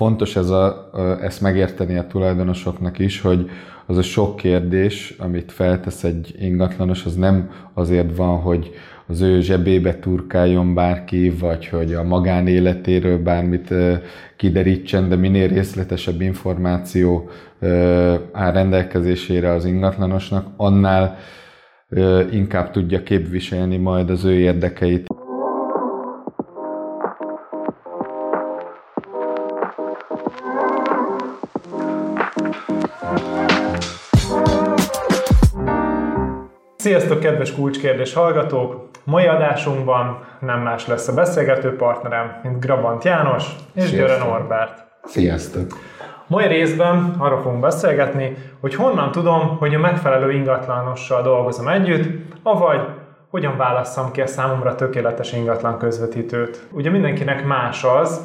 [0.00, 0.90] fontos ez a,
[1.22, 3.50] ezt megérteni a tulajdonosoknak is, hogy
[3.86, 8.70] az a sok kérdés, amit feltesz egy ingatlanos, az nem azért van, hogy
[9.06, 13.74] az ő zsebébe turkáljon bárki, vagy hogy a magánéletéről bármit
[14.36, 17.28] kiderítsen, de minél részletesebb információ
[18.32, 21.16] áll rendelkezésére az ingatlanosnak, annál
[22.30, 25.06] inkább tudja képviselni majd az ő érdekeit.
[37.40, 38.88] Kedves kulcskérdés hallgatók!
[39.04, 43.44] Mai adásunkban nem más lesz a beszélgető partnerem, mint Grabant János
[43.74, 44.84] és Györe Norbert.
[45.04, 45.66] Sziasztok!
[46.26, 52.80] Mai részben arra fogunk beszélgetni, hogy honnan tudom, hogy a megfelelő ingatlanossal dolgozom együtt, avagy
[53.30, 56.66] hogyan válasszam ki a számomra tökéletes ingatlan közvetítőt.
[56.72, 58.20] Ugye mindenkinek más az,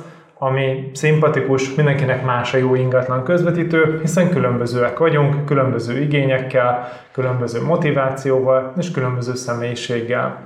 [0.46, 8.74] ami szimpatikus, mindenkinek más a jó ingatlan közvetítő, hiszen különbözőek vagyunk, különböző igényekkel, különböző motivációval
[8.78, 10.40] és különböző személyiséggel.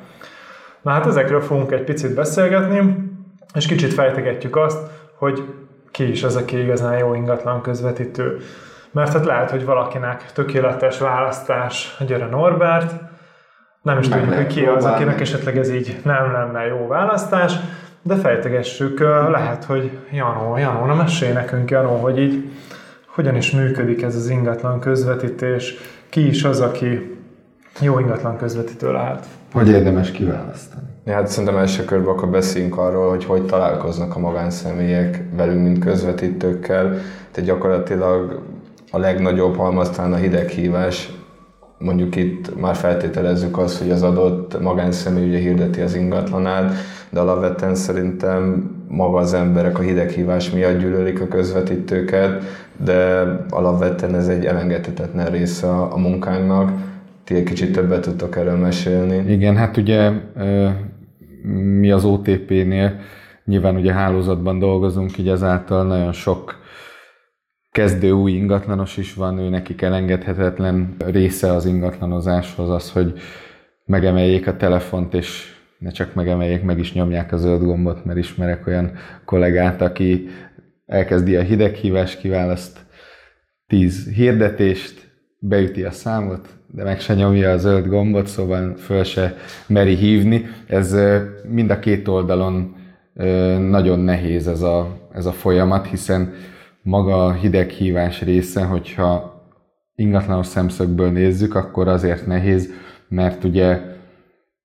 [0.81, 2.95] Na hát ezekről fogunk egy picit beszélgetni,
[3.53, 4.79] és kicsit fejtegetjük azt,
[5.15, 5.43] hogy
[5.91, 8.37] ki is az, aki igazán jó ingatlan közvetítő.
[8.91, 12.93] Mert hát lehet, hogy valakinek tökéletes választás Gyere Norbert,
[13.81, 17.53] nem is tudjuk, hogy ki az, akinek esetleg ez így nem lenne jó választás,
[18.02, 19.00] de fejtegessük,
[19.31, 22.50] lehet, hogy Janó, Janó, na mesélj nekünk, Janó, hogy így
[23.05, 25.73] hogyan is működik ez az ingatlan közvetítés,
[26.09, 27.17] ki is az, aki
[27.81, 29.25] jó ingatlan közvetítő lehet.
[29.52, 30.88] Hogy érdemes kiválasztani?
[31.05, 35.80] Ja, hát szerintem első körben akkor beszéljünk arról, hogy hogy találkoznak a magánszemélyek velünk, mint
[35.80, 36.89] közvetítőkkel.
[37.31, 38.42] Tehát gyakorlatilag
[38.92, 41.11] a legnagyobb halmaz talán a hideghívás.
[41.80, 46.73] Mondjuk itt már feltételezzük azt, hogy az adott magánszemély ugye hirdeti az ingatlanát,
[47.09, 52.44] de alapvetően szerintem maga az emberek a hideghívás miatt gyűlölik a közvetítőket,
[52.86, 56.71] de alapvetően ez egy elengedhetetlen része a munkánknak.
[57.23, 59.32] Ti egy kicsit többet tudtok erről mesélni.
[59.32, 60.11] Igen, hát ugye
[61.80, 62.99] mi az OTP-nél
[63.45, 66.55] nyilván ugye hálózatban dolgozunk, így ezáltal nagyon sok
[67.71, 73.19] kezdő új ingatlanos is van, ő nekik elengedhetetlen része az ingatlanozáshoz az, hogy
[73.85, 78.67] megemeljék a telefont, és ne csak megemeljék, meg is nyomják a zöld gombot, mert ismerek
[78.67, 78.91] olyan
[79.25, 80.27] kollégát, aki
[80.85, 82.79] elkezdi a hideghívást, kiválaszt
[83.67, 85.08] tíz hirdetést,
[85.39, 89.35] beüti a számot, de meg se nyomja a zöld gombot, szóval föl se
[89.67, 90.45] meri hívni.
[90.67, 90.95] Ez
[91.47, 92.75] mind a két oldalon
[93.69, 96.33] nagyon nehéz ez a, ez a folyamat, hiszen
[96.89, 99.44] maga a hideghívás része, hogyha
[99.95, 102.70] ingatlanos szemszögből nézzük, akkor azért nehéz,
[103.08, 103.82] mert ugye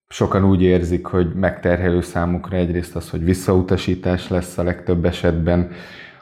[0.08, 5.70] sokan úgy érzik, hogy megterhelő számukra egyrészt az, hogy visszautasítás lesz a legtöbb esetben,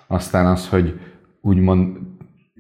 [0.06, 1.00] aztán az, hogy
[1.40, 1.96] úgymond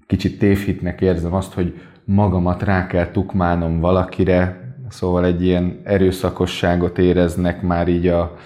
[0.06, 7.62] kicsit tévhitnek érzem azt, hogy magamat rá kell tukmálnom valakire, szóval egy ilyen erőszakosságot éreznek
[7.62, 8.36] már így a,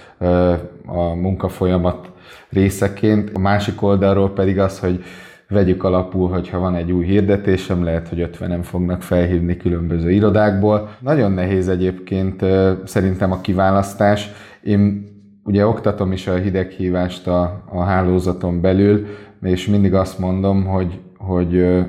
[0.87, 2.15] a munkafolyamat
[2.48, 3.30] részeként.
[3.34, 5.04] A másik oldalról pedig az, hogy
[5.48, 10.97] vegyük alapul, hogyha van egy új hirdetésem, lehet, hogy 50 fognak felhívni különböző irodákból.
[11.00, 12.44] Nagyon nehéz egyébként
[12.84, 14.30] szerintem a kiválasztás.
[14.62, 15.04] Én
[15.44, 19.06] ugye oktatom is a hideghívást a, a hálózaton belül,
[19.42, 21.84] és mindig azt mondom, hogy, hogy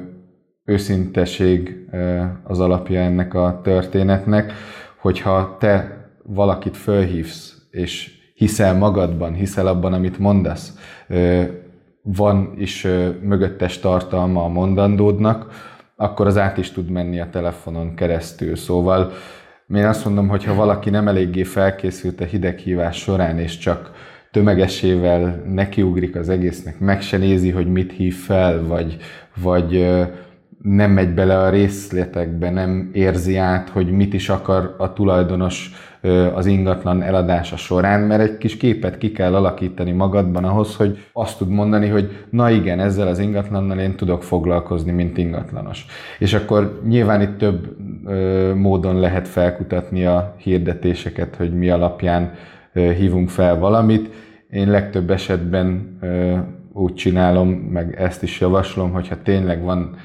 [0.65, 1.75] őszinteség
[2.43, 4.53] az alapja ennek a történetnek,
[4.97, 10.77] hogyha te valakit fölhívsz, és hiszel magadban, hiszel abban, amit mondasz,
[12.01, 12.87] van is
[13.21, 15.47] mögöttes tartalma a mondandódnak,
[15.95, 18.55] akkor az át is tud menni a telefonon keresztül.
[18.55, 19.11] Szóval
[19.73, 23.91] én azt mondom, hogy ha valaki nem eléggé felkészült a hideghívás során, és csak
[24.31, 28.97] tömegesével nekiugrik az egésznek, meg se nézi, hogy mit hív fel, vagy,
[29.41, 29.87] vagy
[30.61, 35.71] nem megy bele a részletekbe, nem érzi át, hogy mit is akar a tulajdonos
[36.33, 41.37] az ingatlan eladása során, mert egy kis képet ki kell alakítani magadban ahhoz, hogy azt
[41.37, 45.85] tud mondani, hogy na igen, ezzel az ingatlannal én tudok foglalkozni, mint ingatlanos.
[46.19, 47.77] És akkor nyilván itt több
[48.55, 52.31] módon lehet felkutatni a hirdetéseket, hogy mi alapján
[52.73, 54.13] hívunk fel valamit.
[54.49, 55.97] Én legtöbb esetben
[56.73, 59.95] úgy csinálom, meg ezt is javaslom, hogyha tényleg van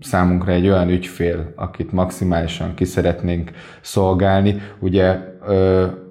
[0.00, 3.50] számunkra egy olyan ügyfél, akit maximálisan ki szeretnénk
[3.80, 5.18] szolgálni, ugye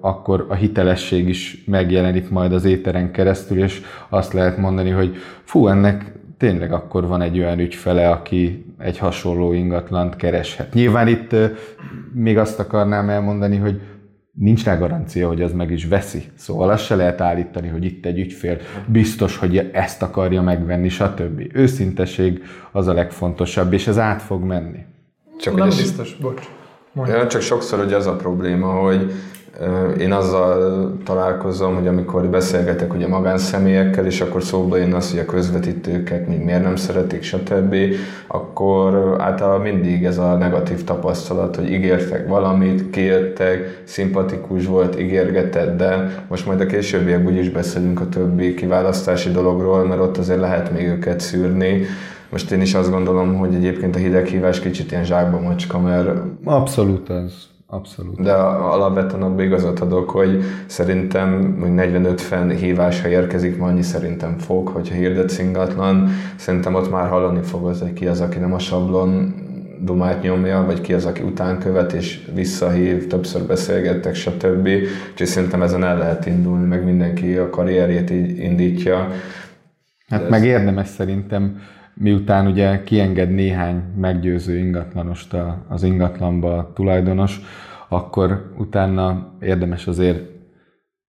[0.00, 5.68] akkor a hitelesség is megjelenik majd az éteren keresztül, és azt lehet mondani, hogy fú,
[5.68, 10.72] ennek tényleg akkor van egy olyan ügyfele, aki egy hasonló ingatlant kereshet.
[10.72, 11.34] Nyilván itt
[12.12, 13.80] még azt akarnám elmondani, hogy
[14.38, 16.22] nincs rá garancia, hogy az meg is veszi.
[16.34, 21.42] Szóval azt se lehet állítani, hogy itt egy ügyfél biztos, hogy ezt akarja megvenni, stb.
[21.52, 22.42] Őszinteség
[22.72, 24.78] az a legfontosabb, és ez át fog menni.
[25.40, 26.48] Csak nem biztos, bocs.
[26.94, 29.12] Ja, csak sokszor ugye az a probléma, hogy
[30.00, 35.24] én azzal találkozom, hogy amikor beszélgetek ugye magánszemélyekkel, és akkor szóba jön az, hogy a
[35.24, 37.76] közvetítőket még miért nem szeretik, stb.,
[38.26, 46.24] akkor általában mindig ez a negatív tapasztalat, hogy ígértek valamit, kértek, szimpatikus volt, ígérgetett, de
[46.28, 50.86] most majd a későbbiek úgyis beszélünk a többi kiválasztási dologról, mert ott azért lehet még
[50.86, 51.82] őket szűrni.
[52.30, 56.08] Most én is azt gondolom, hogy egyébként a hideghívás kicsit ilyen zsákba macska, mert...
[56.44, 57.56] Abszolút az.
[57.70, 58.20] Abszolút.
[58.20, 64.68] De alapvetően abban igazat adok, hogy szerintem 45-50 hívás, ha érkezik, ma annyi szerintem fog,
[64.68, 66.08] hogyha hirdetsz ingatlan.
[66.36, 69.34] Szerintem ott már hallani fogod, hogy ki az, aki nem a sablon
[69.80, 74.68] dumát nyomja, vagy ki az, aki után követ és visszahív, többször beszélgettek, stb.
[75.10, 79.08] Úgyhogy szerintem ezen el lehet indulni, meg mindenki a karrierjét így indítja.
[80.08, 80.46] Hát De meg ez...
[80.46, 81.60] érdemes szerintem
[81.98, 85.36] miután ugye kienged néhány meggyőző ingatlanost
[85.68, 87.40] az ingatlanba a tulajdonos,
[87.88, 90.36] akkor utána érdemes azért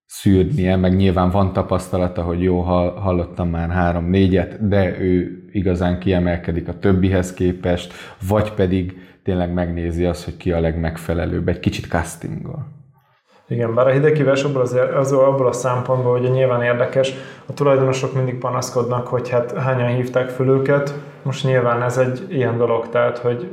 [0.05, 6.79] szűrnie, meg nyilván van tapasztalata, hogy jó, hallottam már három-négyet, de ő igazán kiemelkedik a
[6.79, 7.93] többihez képest,
[8.27, 12.78] vagy pedig tényleg megnézi azt, hogy ki a legmegfelelőbb, egy kicsit castingol.
[13.51, 17.13] Igen, bár a hidegkívás abból, az, az, abból a szempontból, hogy nyilván érdekes,
[17.45, 20.93] a tulajdonosok mindig panaszkodnak, hogy hát hányan hívták föl őket.
[21.21, 23.49] Most nyilván ez egy ilyen dolog, tehát hogy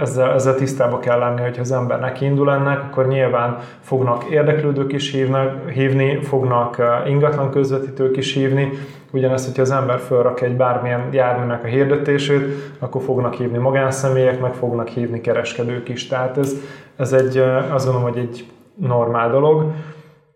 [0.00, 4.92] ezzel, ezzel tisztába kell lenni, hogy az ember neki indul ennek, akkor nyilván fognak érdeklődők
[4.92, 8.70] is hívnak, hívni, fognak uh, ingatlan közvetítők is hívni.
[9.10, 12.42] Ugyanezt, hogyha az ember felrak egy bármilyen járműnek a hirdetését,
[12.78, 16.06] akkor fognak hívni magánszemélyek, meg fognak hívni kereskedők is.
[16.06, 16.54] Tehát ez,
[16.96, 18.46] ez egy, uh, azt gondolom, hogy egy
[18.76, 19.72] normál dolog.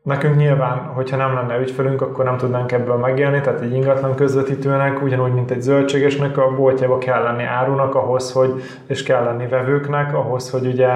[0.03, 5.03] Nekünk nyilván, hogyha nem lenne ügyfelünk, akkor nem tudnánk ebből megélni, tehát egy ingatlan közvetítőnek,
[5.03, 10.15] ugyanúgy, mint egy zöldségesnek a boltjába kell lenni árunak ahhoz, hogy, és kell lenni vevőknek
[10.15, 10.89] ahhoz, hogy ugye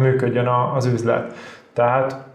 [0.00, 1.34] működjön az üzlet.
[1.72, 2.26] Tehát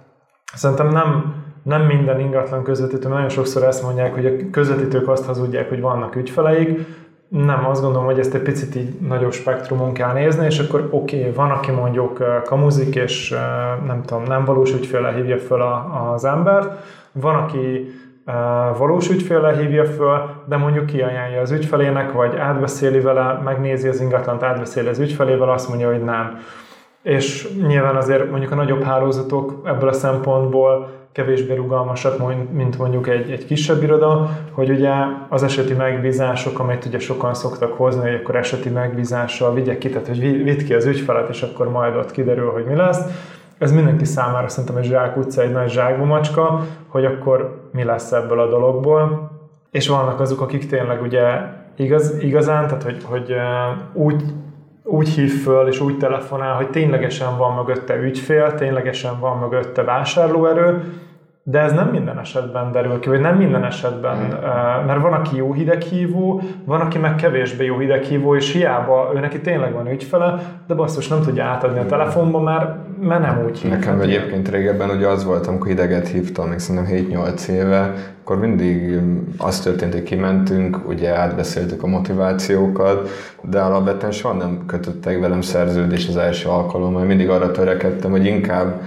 [0.54, 5.70] szerintem nem, nem minden ingatlan közvetítő, nagyon sokszor ezt mondják, hogy a közvetítők azt hazudják,
[5.70, 6.80] hogy vannak ügyfeleik,
[7.27, 11.19] nem, azt gondolom, hogy ezt egy picit így nagyobb spektrumon kell nézni, és akkor oké,
[11.19, 13.35] okay, van, aki mondjuk kamuzik, és
[13.85, 17.91] nem tudom, nem valós ügyféle hívja föl a, az embert, van, aki
[18.77, 24.44] valós ügyféle hívja föl, de mondjuk kiajánlja az ügyfelének, vagy átbeszéli vele, megnézi az ingatlant,
[24.44, 26.39] átbeszéli az ügyfelével, azt mondja, hogy nem.
[27.01, 32.22] És nyilván azért mondjuk a nagyobb hálózatok ebből a szempontból kevésbé rugalmasat,
[32.52, 34.92] mint mondjuk egy, egy kisebb iroda, hogy ugye
[35.30, 40.08] az eseti megbízások, amit ugye sokan szoktak hozni, hogy akkor eseti megbízással vigyek ki, tehát
[40.08, 43.00] hogy vidd ki az ügyfelet, és akkor majd ott kiderül, hogy mi lesz.
[43.58, 48.12] Ez mindenki számára szerintem egy zsák utca, egy nagy zsákba macska, hogy akkor mi lesz
[48.12, 49.31] ebből a dologból.
[49.72, 51.24] És vannak azok, akik tényleg ugye
[51.75, 53.34] igaz, igazán, tehát hogy, hogy
[53.94, 54.24] úgy
[54.84, 60.84] úgy hív föl és úgy telefonál, hogy ténylegesen van mögötte ügyfél, ténylegesen van mögötte vásárlóerő,
[61.50, 64.86] de ez nem minden esetben derül ki, vagy nem minden esetben, hmm.
[64.86, 69.42] mert van, aki jó hideghívó, van, aki meg kevésbé jó hideghívó, és hiába ő neki
[69.42, 73.72] tényleg van ügyfele, de basszus nem tudja átadni a telefonba, mert, mert nem úgy hív.
[73.72, 79.00] Nekem egyébként régebben ugye az voltam, amikor hideget hívtam, még szerintem 7-8 éve, akkor mindig
[79.38, 83.10] az történt, hogy kimentünk, ugye átbeszéltük a motivációkat,
[83.42, 88.82] de alapvetően soha nem kötöttek velem szerződés az első alkalommal, mindig arra törekedtem, hogy inkább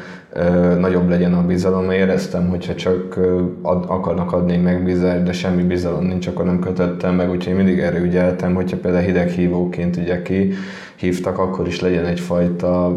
[0.79, 1.91] nagyobb legyen a bizalom.
[1.91, 3.19] Éreztem, hogyha csak
[3.63, 7.99] ad, akarnak adni megbízást, de semmi bizalom nincs, akkor nem kötöttem meg, úgyhogy mindig erre
[7.99, 10.53] ügyeltem, hogyha például hideghívóként ugye ki
[10.97, 12.93] hívtak, akkor is legyen egyfajta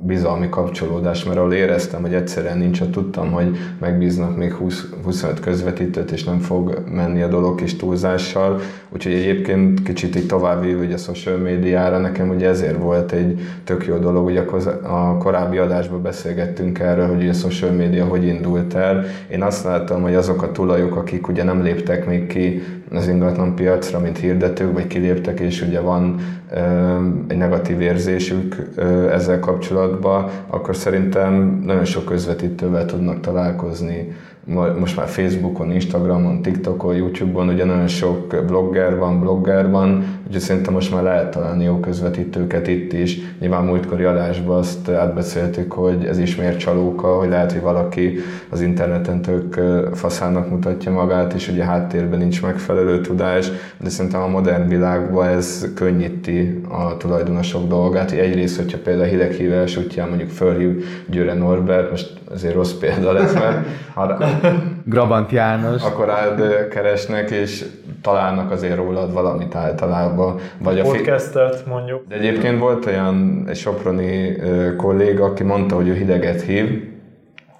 [0.00, 5.40] bizalmi kapcsolódás, mert ahol éreztem, hogy egyszerűen nincs, ott tudtam, hogy megbíznak még 20, 25
[5.40, 8.60] közvetítőt, és nem fog menni a dolog kis túlzással.
[8.88, 13.86] Úgyhogy egyébként kicsit így tovább hogy a social médiára nekem ugye ezért volt egy tök
[13.86, 14.44] jó dolog, ugye
[14.82, 19.04] a korábbi adásban beszélgettünk erről, hogy a social média hogy indult el.
[19.30, 23.54] Én azt láttam, hogy azok a tulajok, akik ugye nem léptek még ki az ingatlan
[23.54, 26.20] piacra, mint hirdetők, vagy kiléptek, és ugye van
[27.28, 28.56] egy negatív érzésük
[29.10, 34.12] ezzel kapcsolatban, akkor szerintem nagyon sok közvetítővel tudnak találkozni
[34.54, 40.72] most már Facebookon, Instagramon, TikTokon, YouTube-on, ugye nagyon sok blogger van, blogger van, úgyhogy szerintem
[40.72, 43.18] most már lehet találni jó közvetítőket itt is.
[43.40, 48.60] Nyilván múltkori adásban azt átbeszéltük, hogy ez is miért csalóka, hogy lehet, hogy valaki az
[48.60, 49.60] interneten tök
[49.94, 53.50] faszának mutatja magát, és ugye háttérben nincs megfelelő tudás,
[53.80, 58.10] de szerintem a modern világban ez könnyíti a tulajdonosok dolgát.
[58.10, 63.66] Egyrészt, hogyha például hideghívás útján mondjuk fölhív Győre Norbert, most azért rossz példa lesz, mert
[63.94, 64.18] ha,
[64.84, 65.82] Grabant János.
[65.82, 67.64] akkor rád keresnek, és
[68.02, 70.38] találnak azért rólad valamit általában.
[70.58, 72.02] Vagy a fi- Podcastet mondjuk.
[72.08, 74.36] de egyébként volt olyan egy soproni
[74.76, 76.88] kolléga, aki mondta, hogy ő hideget hív,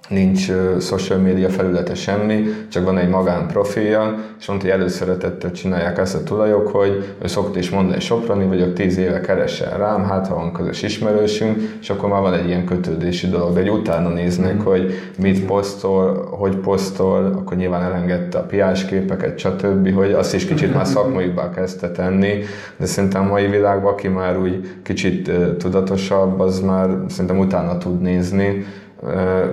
[0.08, 0.50] nincs
[0.80, 6.22] social media felülete semmi, csak van egy magánprofilja, és mondta, hogy előszeretettel csinálják ezt a
[6.22, 10.52] tulajok, hogy ő szokta is mondani, Soproni vagyok, tíz éve keresel rám, hát ha van
[10.52, 14.64] közös ismerősünk, és akkor már van egy ilyen kötődési dolog, de egy utána néznek, mm.
[14.64, 20.44] hogy mit posztol, hogy posztol, akkor nyilván elengedte a piás képeket, stb., hogy azt is
[20.44, 22.42] kicsit már szakmaibbá kezdte tenni,
[22.76, 28.64] de szerintem mai világban, aki már úgy kicsit tudatosabb, az már szerintem utána tud nézni,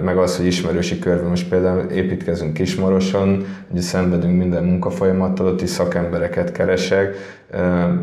[0.04, 5.70] meg az, hogy ismerősi körben most például építkezünk Kismoroson, ugye szenvedünk minden munkafolyamattal, ott is
[5.70, 7.16] szakembereket keresek,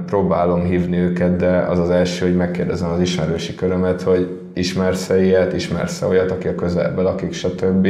[0.06, 5.52] próbálom hívni őket, de az az első, hogy megkérdezem az ismerősi körömet, hogy ismersz-e ilyet,
[5.52, 7.86] ismersz-e olyat, aki a közelben lakik, stb.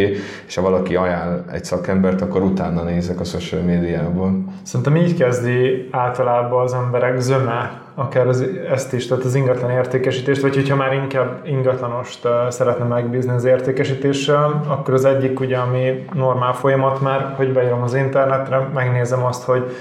[0.46, 4.44] És ha valaki ajánl egy szakembert, akkor utána nézek a social médiából.
[4.62, 10.42] Szerintem így kezdi általában az emberek zöme, akár az, ezt is, tehát az ingatlan értékesítést,
[10.42, 16.52] vagy hogyha már inkább ingatlanost szeretne megbízni az értékesítéssel, akkor az egyik ugye, ami normál
[16.52, 19.76] folyamat már, hogy beírom az internetre, megnézem azt, hogy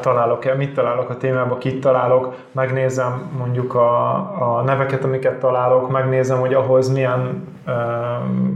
[0.00, 4.14] találok-e, mit találok a témába, kit találok, megnézem mondjuk a,
[4.58, 7.48] a neveket, amiket találok, megnézem, hogy ahhoz milyen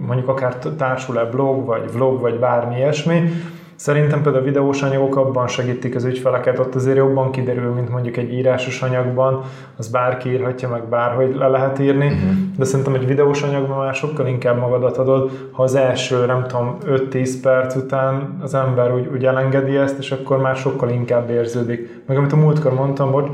[0.07, 3.33] mondjuk akár társul-e blog, vagy vlog, vagy bármi ilyesmi,
[3.81, 8.17] Szerintem például a videós anyagok abban segítik az ügyfeleket, ott azért jobban kiderül, mint mondjuk
[8.17, 9.43] egy írásos anyagban,
[9.77, 12.31] az bárki írhatja, meg bárhogy le lehet írni, uh-huh.
[12.59, 16.77] de szerintem egy videós anyagban már sokkal inkább magadat adod, ha az első, nem tudom,
[16.87, 22.03] 5-10 perc után az ember úgy, úgy elengedi ezt, és akkor már sokkal inkább érződik.
[22.07, 23.31] Meg amit a múltkor mondtam, hogy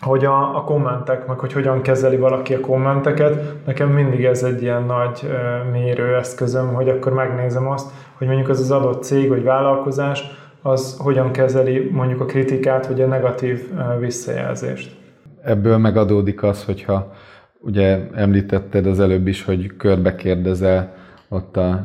[0.00, 4.62] hogy a, a kommentek, meg hogy hogyan kezeli valaki a kommenteket, nekem mindig ez egy
[4.62, 5.30] ilyen nagy
[5.72, 10.24] mérőeszközöm, hogy akkor megnézem azt, hogy mondjuk az az adott cég vagy vállalkozás,
[10.62, 13.70] az hogyan kezeli mondjuk a kritikát, vagy a negatív
[14.00, 14.96] visszajelzést.
[15.42, 17.12] Ebből megadódik az, hogyha
[17.60, 20.94] ugye említetted az előbb is, hogy körbe kérdezel
[21.28, 21.84] ott a,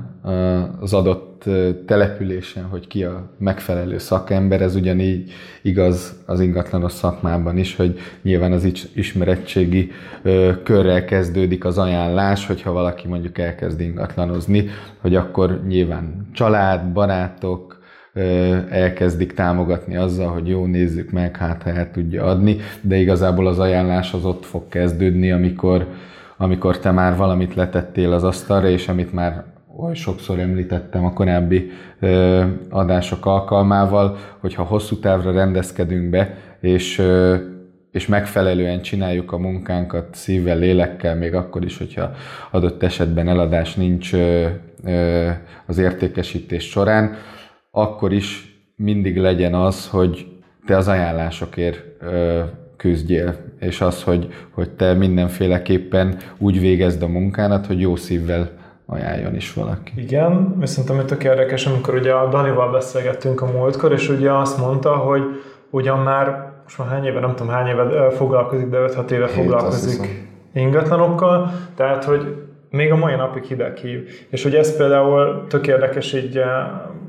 [0.80, 1.31] az adott
[1.86, 5.32] településen, hogy ki a megfelelő szakember, ez ugyanígy
[5.62, 9.92] igaz az ingatlanos szakmában is, hogy nyilván az ismerettségi
[10.64, 14.70] körrel kezdődik az ajánlás, hogyha valaki mondjuk elkezd ingatlanozni,
[15.02, 17.80] hogy akkor nyilván család, barátok,
[18.70, 23.60] elkezdik támogatni azzal, hogy jó, nézzük meg, hát ha el tudja adni, de igazából az
[23.60, 25.88] ajánlás az ott fog kezdődni, amikor,
[26.38, 31.70] amikor te már valamit letettél az asztalra, és amit már oly sokszor említettem a korábbi
[32.00, 37.36] ö, adások alkalmával, hogyha hosszú távra rendezkedünk be, és, ö,
[37.92, 42.12] és megfelelően csináljuk a munkánkat szívvel, lélekkel, még akkor is, hogyha
[42.51, 44.48] adott esetben eladás nincs ö,
[44.84, 45.30] ö,
[45.66, 47.16] az értékesítés során,
[47.72, 50.28] akkor is mindig legyen az, hogy
[50.66, 52.42] te az ajánlásokért ö,
[52.78, 58.60] küzdjél, és az, hogy, hogy te mindenféleképpen úgy végezd a munkádat, hogy jó szívvel
[58.92, 59.92] ajánljon is valaki.
[59.96, 64.58] Igen, viszont ami tök érdekes, amikor ugye a Danival beszélgettünk a múltkor, és ugye azt
[64.58, 65.22] mondta, hogy
[65.70, 70.30] ugyan már most már hány éve, nem tudom hány éve foglalkozik, de 5-6 éve foglalkozik
[70.54, 72.36] ingatlanokkal, tehát hogy
[72.70, 74.10] még a mai napig hideg hív.
[74.30, 76.42] És hogy ez például tök érdekes, így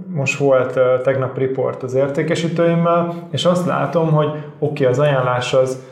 [0.07, 5.83] most volt tegnap report az értékesítőimmel, és azt látom, hogy oké, okay, az ajánlás az,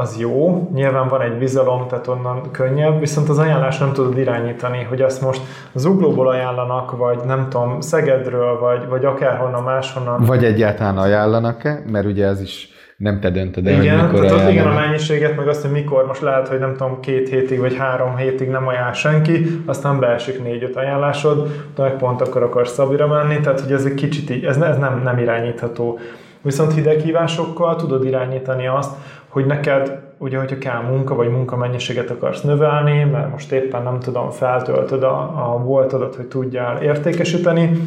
[0.00, 4.86] az jó, nyilván van egy bizalom, tehát onnan könnyebb, viszont az ajánlás nem tudod irányítani,
[4.88, 5.42] hogy azt most
[5.74, 10.24] zuglóból ajánlanak, vagy nem tudom, Szegedről, vagy, vagy akárhonnan máshonnan.
[10.24, 14.50] Vagy egyáltalán ajánlanak-e, mert ugye ez is nem te döntöd el, igen, mikor tehát ott
[14.50, 17.76] igen a mennyiséget, meg azt, hogy mikor most lehet, hogy nem tudom, két hétig vagy
[17.76, 23.06] három hétig nem ajánl senki, aztán beesik négy-öt ajánlásod, de meg pont akkor akarsz szabira
[23.06, 25.98] menni, tehát hogy ez egy kicsit így, ez, ez nem, nem irányítható.
[26.42, 28.94] Viszont hideghívásokkal tudod irányítani azt,
[29.30, 34.30] hogy neked, ugye, hogyha kell munka, vagy munkamennyiséget akarsz növelni, mert most éppen nem tudom,
[34.30, 37.80] feltöltöd a, a voltodat, hogy tudjál értékesíteni,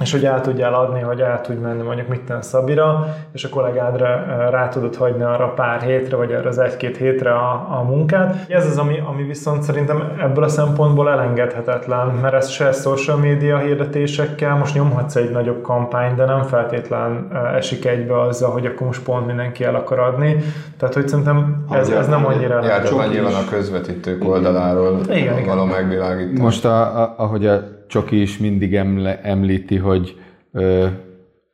[0.00, 4.06] és hogy el tudjál adni, hogy el tudj menni mondjuk mitten Szabira, és a kollégádra
[4.06, 8.44] eh, rá tudod hagyni arra pár hétre, vagy arra az egy-két hétre a, a munkát.
[8.48, 13.58] Ez az, ami, ami viszont szerintem ebből a szempontból elengedhetetlen, mert ez se social média
[13.58, 18.86] hirdetésekkel, most nyomhatsz egy nagyobb kampány, de nem feltétlen eh, esik egybe azzal, hogy akkor
[18.86, 20.36] most pont mindenki el akar adni.
[20.78, 22.64] Tehát, hogy szerintem ez, ez nem annyira...
[22.64, 26.40] Játszol nyilván a közvetítők oldaláról igen, való megvilágítás.
[26.40, 30.20] Most a, a, ahogy a Csoki is mindig emle, említi, hogy
[30.52, 30.86] ö,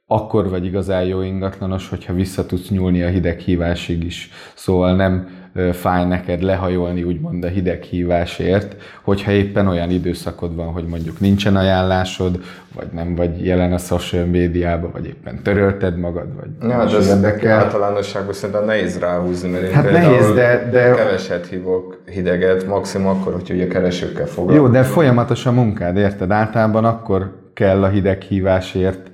[0.07, 4.31] akkor vagy igazán jó ingatlanos, hogyha vissza tudsz nyúlni a hideghívásig is.
[4.55, 5.29] Szóval nem
[5.73, 12.40] fáj neked lehajolni úgymond a hideghívásért, hogyha éppen olyan időszakod van, hogy mondjuk nincsen ajánlásod,
[12.75, 17.45] vagy nem vagy jelen a social médiában, vagy éppen törölted magad, vagy ja, de ez
[17.45, 20.95] általánosságban szerintem nehéz ráhúzni, mert én hát nehéz, de, de...
[20.95, 24.64] keveset hívok hideget, maximum akkor, hogy ugye keresőkkel foglalkozom.
[24.64, 26.30] Jó, de folyamatos a munkád, érted?
[26.30, 29.11] Általában akkor kell a hideghívásért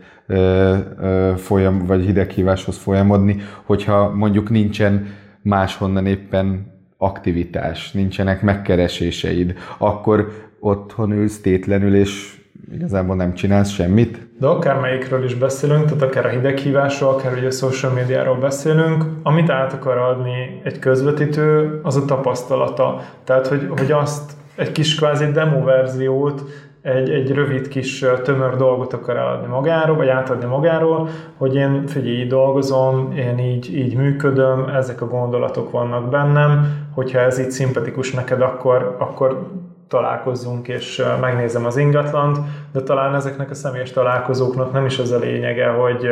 [1.36, 5.06] folyam, vagy hideghíváshoz folyamodni, hogyha mondjuk nincsen
[5.46, 12.34] máshonnan éppen aktivitás, nincsenek megkereséseid, akkor otthon ülsz tétlenül, és
[12.72, 14.26] igazából nem csinálsz semmit.
[14.38, 19.50] De akármelyikről is beszélünk, tehát akár a hideghívásról, akár ugye a social médiáról beszélünk, amit
[19.50, 23.02] át akar adni egy közvetítő, az a tapasztalata.
[23.24, 26.42] Tehát, hogy, hogy azt egy kis kvázi demo verziót
[26.86, 32.16] egy, egy rövid kis tömör dolgot akar eladni magáról, vagy átadni magáról, hogy én figyelj,
[32.16, 38.12] így dolgozom, én így, így működöm, ezek a gondolatok vannak bennem, hogyha ez így szimpatikus
[38.12, 39.50] neked, akkor, akkor
[39.88, 42.38] találkozzunk és megnézem az ingatlant,
[42.72, 46.08] de talán ezeknek a személyes találkozóknak nem is az a lényege, hogy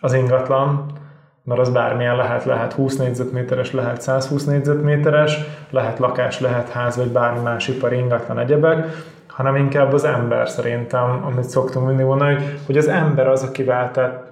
[0.00, 0.86] az ingatlan,
[1.44, 5.38] mert az bármilyen lehet, lehet 20 négyzetméteres, lehet 120 négyzetméteres,
[5.70, 8.86] lehet lakás, lehet ház, vagy bármi más ipari ingatlan egyebek,
[9.32, 13.90] hanem inkább az ember szerintem, amit szoktunk mindig mondani, hogy, hogy az ember az, akivel
[13.90, 14.30] te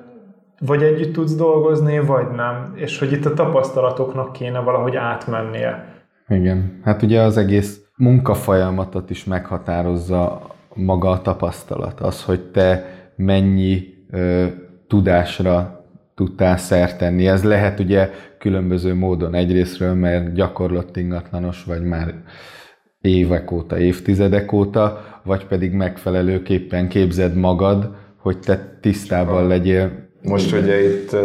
[0.67, 2.73] vagy együtt tudsz dolgozni, vagy nem.
[2.75, 5.85] És hogy itt a tapasztalatoknak kéne valahogy átmennie.
[6.29, 6.81] Igen.
[6.85, 10.41] Hát ugye az egész munkafolyamatot is meghatározza
[10.75, 12.01] maga a tapasztalat.
[12.01, 14.47] Az, hogy te mennyi ö,
[14.89, 17.29] tudásra tudtál szert tenni.
[17.29, 22.15] Ez lehet ugye különböző módon egyrésztről, mert gyakorlott ingatlanos, vagy már
[23.01, 30.09] évek óta, évtizedek óta, vagy pedig megfelelőképpen képzed magad, hogy te tisztában legyél.
[30.23, 31.17] Most ugye itt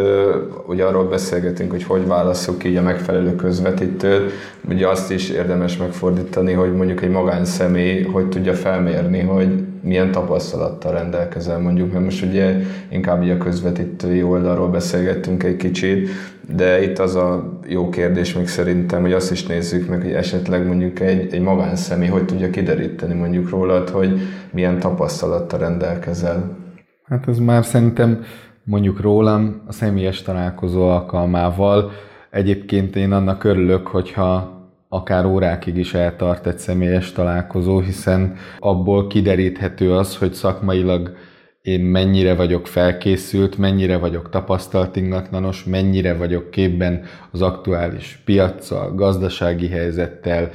[0.68, 4.32] ugye arról beszélgetünk, hogy hogy válaszok így a megfelelő közvetítőt.
[4.70, 9.48] Ugye azt is érdemes megfordítani, hogy mondjuk egy magánszemély hogy tudja felmérni, hogy
[9.86, 12.56] milyen tapasztalattal rendelkezel mondjuk, mert most ugye
[12.90, 16.10] inkább ugye a közvetítői oldalról beszélgettünk egy kicsit,
[16.56, 20.68] de itt az a jó kérdés még szerintem, hogy azt is nézzük meg, hogy esetleg
[20.68, 24.20] mondjuk egy, egy magánszemély hogy tudja kideríteni mondjuk rólad, hogy
[24.52, 26.58] milyen tapasztalattal rendelkezel.
[27.04, 28.24] Hát ez már szerintem
[28.64, 31.92] mondjuk rólam a személyes találkozó alkalmával.
[32.30, 34.55] Egyébként én annak örülök, hogyha
[34.96, 41.16] akár órákig is eltart egy személyes találkozó, hiszen abból kideríthető az, hogy szakmailag
[41.62, 49.68] én mennyire vagyok felkészült, mennyire vagyok tapasztalt ingatlanos, mennyire vagyok képben az aktuális piaccal, gazdasági
[49.68, 50.50] helyzettel,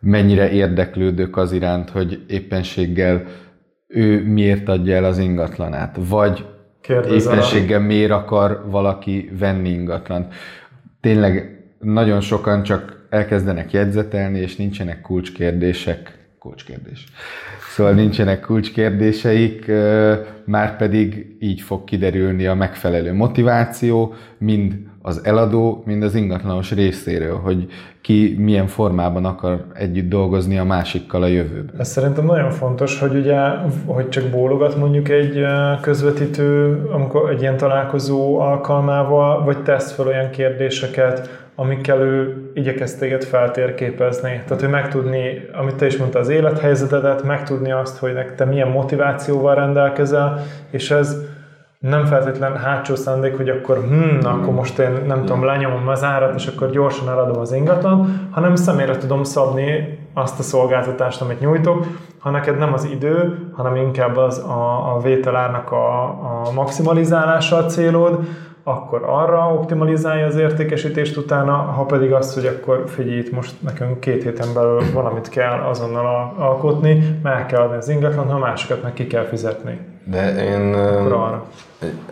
[0.00, 3.24] mennyire érdeklődök az iránt, hogy éppenséggel
[3.86, 6.46] ő miért adja el az ingatlanát, vagy
[6.80, 7.16] Kérdezel.
[7.16, 10.34] éppenséggel miért akar valaki venni ingatlant.
[11.00, 16.16] Tényleg nagyon sokan csak elkezdenek jegyzetelni, és nincsenek kulcskérdések.
[16.38, 17.04] Kulcskérdés.
[17.74, 19.70] Szóval nincsenek kulcskérdéseik,
[20.44, 27.36] már pedig így fog kiderülni a megfelelő motiváció, mind az eladó, mind az ingatlanos részéről,
[27.36, 27.66] hogy
[28.00, 31.74] ki milyen formában akar együtt dolgozni a másikkal a jövőben.
[31.78, 33.38] Ez szerintem nagyon fontos, hogy ugye,
[33.86, 35.44] hogy csak bólogat mondjuk egy
[35.80, 43.24] közvetítő, amikor egy ilyen találkozó alkalmával, vagy tesz fel olyan kérdéseket, amikkel ő igyekez téged
[43.24, 44.42] feltérképezni.
[44.44, 49.54] Tehát, hogy megtudni, amit te is mondta, az élethelyzetedet, megtudni azt, hogy te milyen motivációval
[49.54, 51.16] rendelkezel, és ez
[51.78, 56.34] nem feltétlen hátsó szándék, hogy akkor hm, akkor most én nem tudom, lenyomom az árat,
[56.34, 61.86] és akkor gyorsan eladom az ingatlan, hanem személyre tudom szabni azt a szolgáltatást, amit nyújtok,
[62.18, 66.02] ha neked nem az idő, hanem inkább az a, a vételárnak a,
[66.46, 68.18] a maximalizálása a célod,
[68.68, 74.00] akkor arra optimalizálja az értékesítést utána, ha pedig azt, hogy akkor figyelj, itt most nekünk
[74.00, 78.92] két héten belül valamit kell azonnal alkotni, meg kell adni az ingatlan, ha másokat meg
[78.92, 79.78] ki kell fizetni.
[80.04, 81.44] De én arra.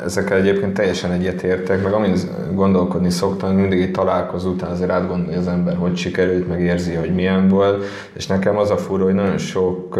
[0.05, 2.14] ezekkel egyébként teljesen egyetértek, meg amin
[2.55, 7.14] gondolkodni szoktam, mindig egy találkozó után azért átgondolja az ember, hogy sikerült, meg érzi, hogy
[7.14, 9.99] milyen volt, és nekem az a fura, hogy nagyon sok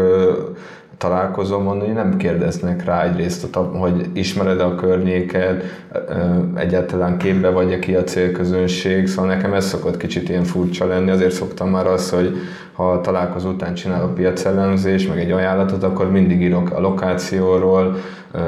[0.99, 5.63] találkozomon, hogy nem kérdeznek rá egyrészt, hogy ismered a környéket,
[6.55, 11.35] egyáltalán képbe vagy ki a célközönség, szóval nekem ez szokott kicsit ilyen furcsa lenni, azért
[11.35, 12.37] szoktam már azt, hogy,
[12.77, 17.97] ha találkozó után csinálok piacellemzés, meg egy ajánlatot, akkor mindig írok a lokációról,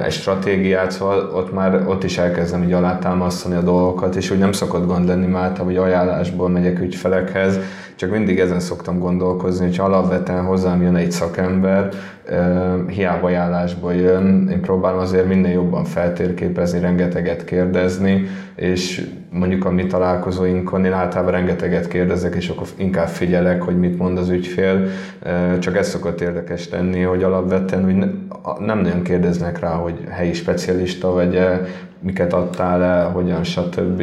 [0.04, 4.52] egy stratégiát, szóval ott már ott is elkezdem így alátámasztani a dolgokat, és úgy nem
[4.52, 7.58] szokott gond lenni már, hogy ajánlásból megyek ügyfelekhez,
[7.96, 11.88] csak mindig ezen szoktam gondolkozni, hogy alapvetően hozzám jön egy szakember,
[12.86, 19.86] hiába ajánlásból jön, én próbálom azért minél jobban feltérképezni, rengeteget kérdezni, és mondjuk a mi
[19.86, 24.88] találkozóinkon én általában rengeteget kérdezek, és akkor inkább figyelek, hogy mit mond az ügyfél.
[25.58, 27.96] Csak ez szokott érdekes lenni, hogy alapvetően hogy
[28.66, 31.40] nem nagyon kérdeznek rá, hogy helyi specialista vagy
[32.00, 34.02] miket adtál el, hogyan, stb.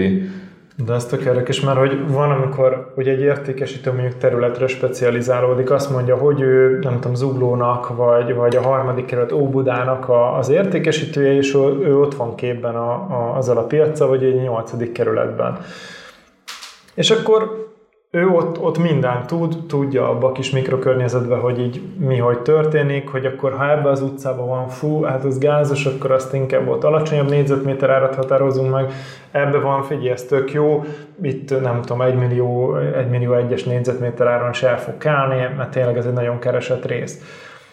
[0.78, 5.90] De ez tök érdekes, mert hogy van, amikor hogy egy értékesítő mondjuk területre specializálódik, azt
[5.90, 11.36] mondja, hogy ő, nem tudom, Zuglónak, vagy, vagy a harmadik kerület Óbudának a, az értékesítője,
[11.36, 15.58] és ő, ő ott van képben a, a, azzal a piaca, vagy egy nyolcadik kerületben.
[16.94, 17.65] És akkor
[18.12, 23.10] ő ott, ott mindent tud, tudja abba a kis mikrokörnyezetben, hogy így mi hogy történik,
[23.10, 26.84] hogy akkor ha ebbe az utcában van, fú, hát az gázos, akkor azt inkább ott
[26.84, 28.92] alacsonyabb négyzetméter árat határozunk meg,
[29.32, 30.84] ebbe van, figyelj, ez tök jó,
[31.22, 35.72] itt nem tudom, egy millió, egy millió egyes négyzetméter áron is el fog kelni, mert
[35.72, 37.22] tényleg ez egy nagyon keresett rész.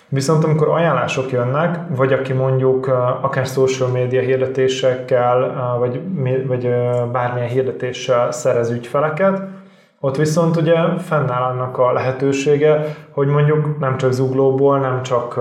[0.09, 2.87] Viszont amikor ajánlások jönnek, vagy aki mondjuk
[3.21, 6.01] akár social média hirdetésekkel, vagy,
[6.47, 6.69] vagy
[7.13, 9.43] bármilyen hirdetéssel szerez ügyfeleket,
[10.05, 15.37] ott viszont ugye fennáll annak a lehetősége, hogy mondjuk nem csak zuglóból, nem csak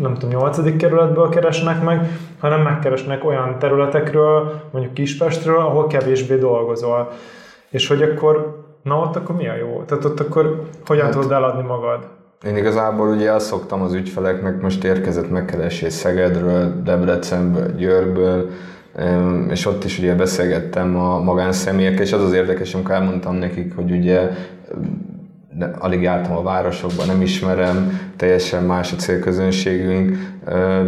[0.00, 0.76] nem tudom, 8.
[0.76, 2.08] kerületből keresnek meg,
[2.40, 7.10] hanem megkeresnek olyan területekről, mondjuk Kispestről, ahol kevésbé dolgozol.
[7.70, 9.82] És hogy akkor, na ott akkor mi a jó?
[9.86, 12.06] Tehát ott akkor hogyan hát, tudod eladni magad?
[12.46, 18.48] Én igazából ugye azt szoktam az ügyfeleknek, most érkezett megkeresés Szegedről, Debrecenből, Győrből,
[19.50, 23.90] és ott is ugye beszélgettem a magánszemélyekkel, és az az érdekes, amikor elmondtam nekik, hogy
[23.90, 24.30] ugye
[25.60, 30.16] de alig jártam a városokban, nem ismerem, teljesen más a célközönségünk.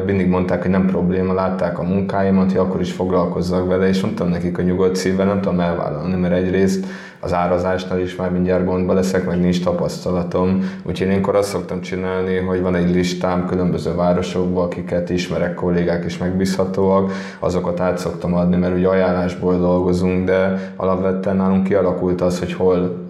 [0.07, 4.29] Mindig mondták, hogy nem probléma, látták a munkáimat, hogy akkor is foglalkozzak vele, és mondtam
[4.29, 6.87] nekik a nyugodt szívvel, nem tudom elvállalni, mert egyrészt
[7.25, 10.71] az árazásnál is már mindjárt gondba leszek, meg nincs tapasztalatom.
[10.83, 16.05] Úgyhogy én akkor azt szoktam csinálni, hogy van egy listám különböző városokban, akiket ismerek, kollégák
[16.05, 22.39] is megbízhatóak, azokat át szoktam adni, mert ugye ajánlásból dolgozunk, de alapvetően nálunk kialakult az,
[22.39, 23.07] hogy hol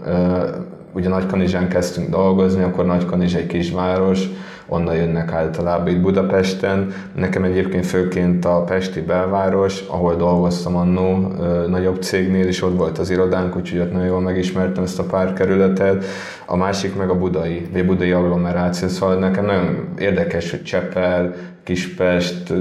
[0.93, 4.29] ugye Nagykanizsán kezdtünk dolgozni, akkor Nagykanizs egy kisváros,
[4.73, 6.93] onnan jönnek általában itt Budapesten.
[7.15, 11.33] Nekem egyébként főként a Pesti belváros, ahol dolgoztam annó
[11.69, 15.33] nagyobb cégnél, és ott volt az irodánk, úgyhogy ott nagyon jól megismertem ezt a pár
[15.33, 16.05] kerületet.
[16.47, 22.53] A másik meg a budai, vagy budai agglomeráció, szóval nekem nagyon érdekes, hogy Csepel, Kispest,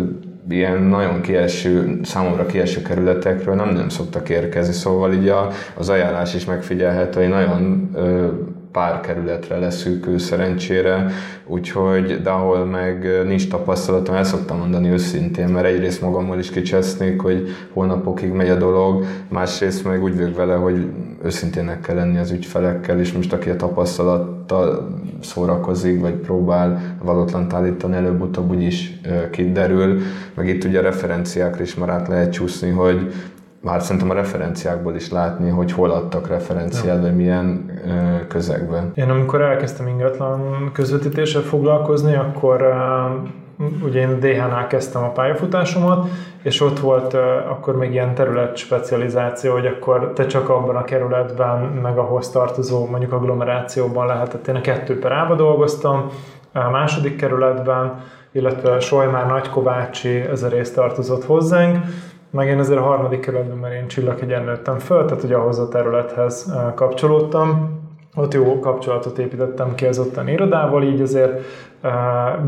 [0.49, 6.33] ilyen nagyon kieső, számomra kieső kerületekről nem nem szoktak érkezni, szóval így a, az ajánlás
[6.33, 8.27] is megfigyelhető, hogy nagyon ö,
[8.71, 11.11] pár kerületre leszűkül szerencsére,
[11.45, 17.21] úgyhogy, de ahol meg nincs tapasztalatom, el szoktam mondani őszintén, mert egyrészt magammal is kicsesznék,
[17.21, 20.85] hogy hónapokig megy a dolog, másrészt meg úgy vagyok vele, hogy
[21.23, 27.95] őszintének kell lenni az ügyfelekkel, és most aki a tapasztalattal szórakozik, vagy próbál valótlant állítani,
[27.95, 28.99] előbb-utóbb úgyis
[29.31, 30.01] kiderül,
[30.33, 33.11] meg itt ugye a referenciákra is már át lehet csúszni, hogy
[33.61, 38.91] már szerintem a referenciákból is látni, hogy hol adtak referenciát, vagy milyen ö, közegben.
[38.95, 46.07] Én amikor elkezdtem ingatlan közvetítéssel foglalkozni, akkor uh, ugye én DH-nál kezdtem a pályafutásomat,
[46.43, 50.83] és ott volt uh, akkor még ilyen terület specializáció, hogy akkor te csak abban a
[50.83, 54.47] kerületben, meg ahhoz tartozó mondjuk agglomerációban lehetett.
[54.47, 56.09] Én a kettő per A-ba dolgoztam,
[56.53, 57.99] a második kerületben,
[58.31, 61.85] illetve Solymár Nagykovácsi ez a rész tartozott hozzánk,
[62.31, 65.67] meg én azért a harmadik kerületben, mert én Csillaghegyen nőttem föl, tehát hogy ahhoz a
[65.67, 67.79] területhez kapcsolódtam.
[68.15, 71.41] Ott jó kapcsolatot építettem ki az ottani irodával, így azért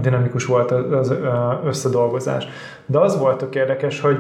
[0.02, 1.14] dinamikus volt az
[1.66, 2.48] összedolgozás.
[2.86, 4.18] De az volt tök érdekes, hogy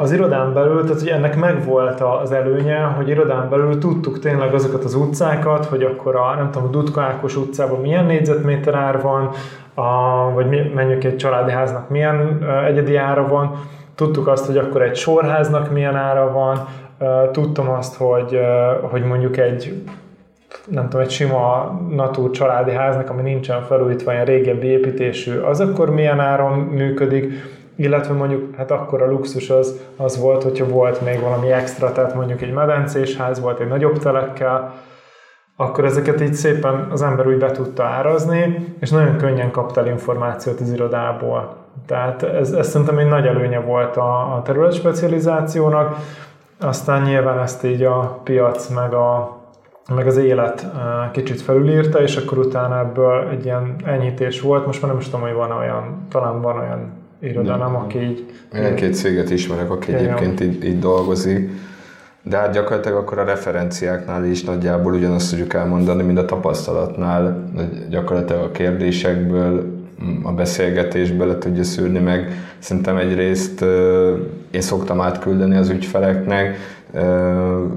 [0.00, 4.84] az irodán belül, tehát hogy ennek megvolt az előnye, hogy irodán belül tudtuk tényleg azokat
[4.84, 9.30] az utcákat, hogy akkor a, nem tudom, a Dudka Ákos utcában milyen négyzetméter ár van,
[9.74, 13.52] a, vagy menjünk egy családi háznak milyen egyedi ára van,
[14.00, 16.68] Tudtuk azt, hogy akkor egy sorháznak milyen ára van,
[17.32, 18.40] tudtam azt, hogy,
[18.82, 19.82] hogy mondjuk egy
[20.66, 25.90] nem tudom, egy sima natúr családi háznak, ami nincsen felújítva, olyan régebbi építésű, az akkor
[25.90, 27.32] milyen áron működik,
[27.76, 32.14] illetve mondjuk, hát akkor a luxus az, az volt, hogyha volt még valami extra, tehát
[32.14, 34.74] mondjuk egy medencés ház volt egy nagyobb telekkel,
[35.56, 40.60] akkor ezeket így szépen az ember úgy be tudta árazni, és nagyon könnyen kaptál információt
[40.60, 41.59] az irodából.
[41.86, 45.96] Tehát ez, ez szerintem egy nagy előnye volt a, a terület specializációnak,
[46.60, 49.38] aztán nyilván ezt így a piac meg a,
[49.94, 50.66] meg az élet
[51.12, 54.66] kicsit felülírta, és akkor utána ebből egy ilyen enyhítés volt.
[54.66, 58.26] Most már nem is tudom, hogy van olyan, talán van olyan irodalom, aki így...
[58.52, 60.04] Én két céget ismerek, aki igen.
[60.04, 61.50] egyébként így, így dolgozik,
[62.22, 67.44] de hát gyakorlatilag akkor a referenciáknál is nagyjából ugyanazt tudjuk elmondani, mint a tapasztalatnál,
[67.90, 69.79] gyakorlatilag a kérdésekből,
[70.22, 72.32] a beszélgetésből le tudja szűrni meg.
[72.58, 73.64] Szerintem egyrészt
[74.50, 76.56] én szoktam átküldeni az ügyfeleknek,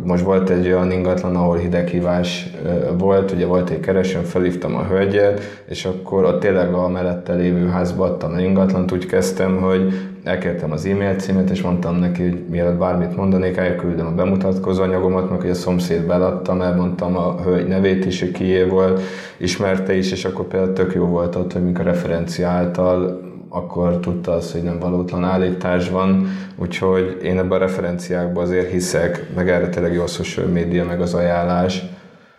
[0.03, 2.49] most volt egy olyan ingatlan, ahol hideghívás
[2.97, 7.67] volt, ugye volt egy keresőn, felhívtam a hölgyet, és akkor ott tényleg a mellette lévő
[7.67, 12.43] házba adtam a ingatlant, úgy kezdtem, hogy elkértem az e-mail címet, és mondtam neki, hogy
[12.49, 17.67] mielőtt bármit mondanék, elküldöm a bemutatkozó anyagomat, meg hogy a szomszéd beladtam, elmondtam a hölgy
[17.67, 19.01] nevét is, hogy kié volt,
[19.38, 23.21] ismerte is, és akkor például tök jó volt ott, hogy mink a referencia által
[23.55, 29.25] akkor tudta az, hogy nem valótlan állítás van, úgyhogy én ebben a referenciákban azért hiszek,
[29.35, 31.83] meg erre tényleg jó a social media, meg az ajánlás,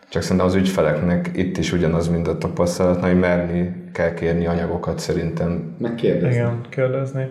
[0.08, 4.98] csak szerintem az ügyfeleknek itt is ugyanaz, mint a tapasztalat, hogy merni kell kérni anyagokat
[4.98, 5.74] szerintem.
[5.78, 6.34] Megkérdezni.
[6.34, 7.28] Igen, kérdezni.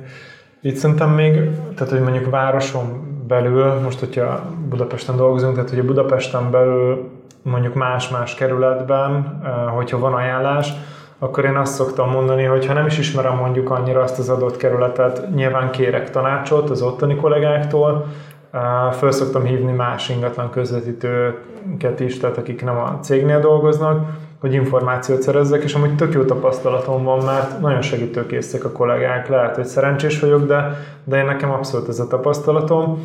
[0.61, 1.33] Itt szerintem még,
[1.75, 2.85] tehát hogy mondjuk városon
[3.27, 7.09] belül, most hogyha Budapesten dolgozunk, tehát hogy a Budapesten belül
[7.41, 10.73] mondjuk más-más kerületben, eh, hogyha van ajánlás,
[11.23, 14.57] akkor én azt szoktam mondani, hogy ha nem is ismerem mondjuk annyira azt az adott
[14.57, 18.05] kerületet, nyilván kérek tanácsot az ottani kollégáktól,
[18.91, 24.07] föl szoktam hívni más ingatlan közvetítőket is, tehát akik nem a cégnél dolgoznak,
[24.39, 29.55] hogy információt szerezzek, és amúgy tök jó tapasztalatom van, mert nagyon segítőkészek a kollégák, lehet,
[29.55, 33.03] hogy szerencsés vagyok, de, de én nekem abszolút ez a tapasztalatom,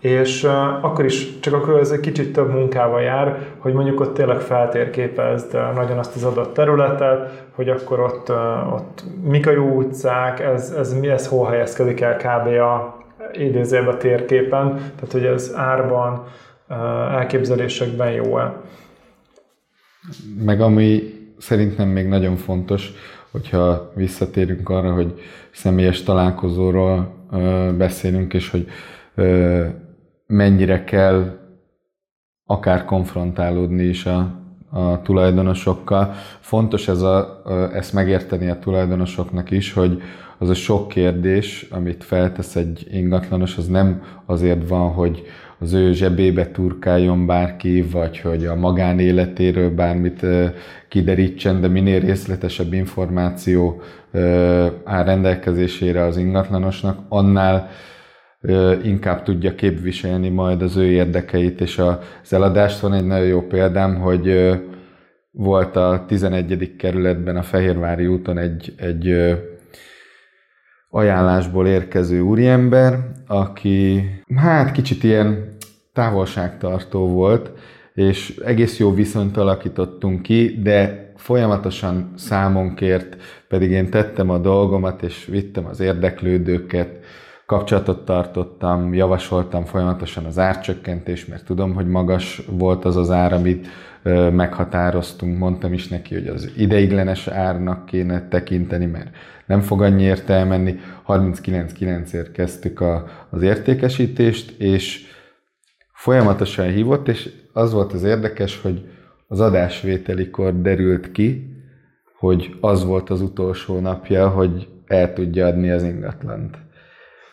[0.00, 4.14] és uh, akkor is, csak akkor ez egy kicsit több munkával jár, hogy mondjuk ott
[4.14, 9.66] tényleg feltérképezd nagyon azt az adott területet, hogy akkor ott, uh, ott mik a jó
[9.66, 12.46] utcák, ez, ez, mi ez hol helyezkedik el kb.
[12.46, 12.98] a
[13.32, 16.24] idézőben a térképen, tehát hogy ez árban,
[16.68, 16.76] uh,
[17.14, 18.60] elképzelésekben jó-e.
[20.44, 21.02] Meg ami
[21.38, 22.92] szerintem még nagyon fontos,
[23.30, 27.14] hogyha visszatérünk arra, hogy személyes találkozóról
[27.76, 28.66] beszélünk, és hogy
[30.30, 31.38] mennyire kell
[32.46, 34.40] akár konfrontálódni is a,
[34.70, 36.12] a tulajdonosokkal.
[36.40, 37.42] Fontos ez a,
[37.74, 40.02] ezt megérteni a tulajdonosoknak is, hogy
[40.38, 45.22] az a sok kérdés, amit feltesz egy ingatlanos, az nem azért van, hogy
[45.58, 50.26] az ő zsebébe turkáljon bárki, vagy hogy a magánéletéről bármit
[50.88, 53.80] kiderítsen, de minél részletesebb információ
[54.84, 57.68] áll rendelkezésére az ingatlanosnak, annál
[58.82, 62.80] inkább tudja képviselni majd az ő érdekeit és az eladást.
[62.80, 64.50] Van egy nagyon jó példám, hogy
[65.30, 66.76] volt a 11.
[66.76, 69.34] kerületben a Fehérvári úton egy, egy
[70.90, 74.04] ajánlásból érkező úriember, aki
[74.36, 75.56] hát kicsit ilyen
[75.92, 77.50] távolságtartó volt,
[77.94, 83.16] és egész jó viszonyt alakítottunk ki, de folyamatosan számon kért,
[83.48, 87.04] pedig én tettem a dolgomat, és vittem az érdeklődőket,
[87.50, 93.66] kapcsolatot tartottam, javasoltam folyamatosan az árcsökkentés, mert tudom, hogy magas volt az az ár, amit
[94.32, 95.38] meghatároztunk.
[95.38, 99.08] Mondtam is neki, hogy az ideiglenes árnak kéne tekinteni, mert
[99.46, 100.78] nem fog annyiért elmenni.
[101.06, 105.06] 39.9-ért kezdtük a, az értékesítést, és
[105.92, 108.88] folyamatosan hívott, és az volt az érdekes, hogy
[109.28, 111.56] az adásvételikor derült ki,
[112.18, 116.68] hogy az volt az utolsó napja, hogy el tudja adni az ingatlant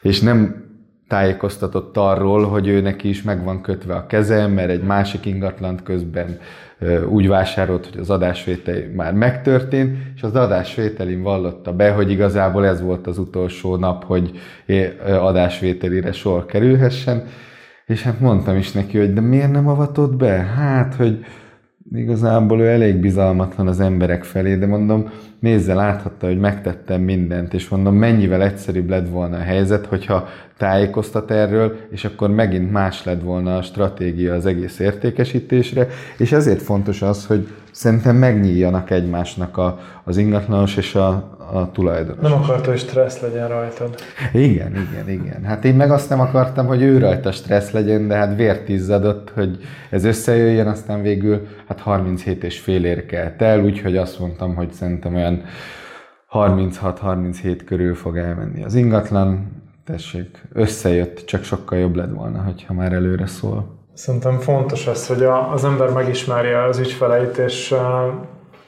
[0.02, 0.66] és nem
[1.08, 5.84] tájékoztatott arról, hogy ő neki is meg van kötve a keze, mert egy másik ingatlant
[5.84, 6.40] közben
[7.10, 12.82] úgy vásárolt, hogy az adásvétel már megtörtént, és az adásvételin vallotta be, hogy igazából ez
[12.82, 14.40] volt az utolsó nap, hogy
[15.06, 17.24] adásvételire sor kerülhessen,
[17.86, 20.32] és hát mondtam is neki, hogy de miért nem avatott be?
[20.32, 21.26] Hát, hogy
[21.96, 27.70] igazából ő elég bizalmatlan az emberek felé, de mondom, nézze, láthatta, hogy megtettem mindent, és
[27.70, 33.22] mondom, mennyivel egyszerűbb lett volna a helyzet, hogyha tájékoztat erről, és akkor megint más lett
[33.22, 39.80] volna a stratégia az egész értékesítésre, és ezért fontos az, hogy szerintem megnyíljanak egymásnak a,
[40.04, 42.22] az ingatlanos és a, a tulajdonos.
[42.22, 43.96] Nem akarta, hogy stressz legyen rajtad.
[44.34, 45.44] Igen, igen, igen.
[45.44, 49.32] Hát én meg azt nem akartam, hogy ő rajta stressz legyen, de hát vért izzadott,
[49.34, 49.58] hogy
[49.90, 55.16] ez összejöjjön, aztán végül hát 37 és fél érkelt el, úgyhogy azt mondtam, hogy szerintem
[55.16, 55.44] olyan
[56.32, 59.52] 36-37 körül fog elmenni az ingatlan.
[59.86, 63.76] Tessék, összejött, csak sokkal jobb lett volna, hogyha már előre szól.
[63.94, 67.76] Szerintem fontos az, hogy az ember megismerje az ügyfeleit, és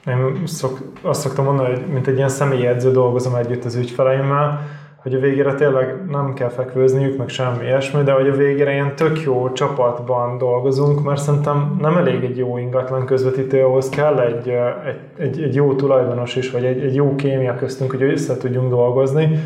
[0.07, 4.61] én szok, azt szoktam mondani, hogy mint egy ilyen személyi edző dolgozom együtt az ügyfeleimmel,
[5.01, 8.95] hogy a végére tényleg nem kell fekvőzniük, meg semmi ilyesmi, de hogy a végére ilyen
[8.95, 14.47] tök jó csapatban dolgozunk, mert szerintem nem elég egy jó ingatlan közvetítő, ahhoz kell egy,
[14.47, 18.69] egy, egy, egy jó tulajdonos is, vagy egy, egy jó kémia köztünk, hogy össze tudjunk
[18.69, 19.39] dolgozni.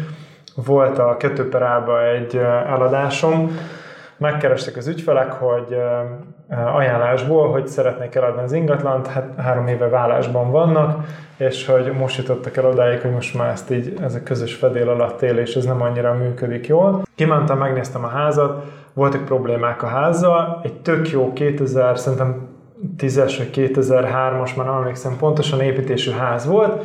[0.66, 1.50] Volt a kettő
[2.16, 2.36] egy
[2.68, 3.52] eladásom,
[4.24, 5.78] megkerestek az ügyfelek, hogy
[6.74, 11.06] ajánlásból, hogy szeretnék eladni az ingatlant, hát három éve vállásban vannak,
[11.38, 14.90] és hogy most jutottak el odáig, hogy most már ezt így, ez a közös fedél
[14.90, 17.02] alatt él, és ez nem annyira működik jól.
[17.16, 22.48] Kimentem, megnéztem a házat, voltak problémák a házzal, egy tök jó 2000, szerintem
[22.98, 26.84] 10-es vagy 2003-as, már nem emlékszem pontosan építésű ház volt,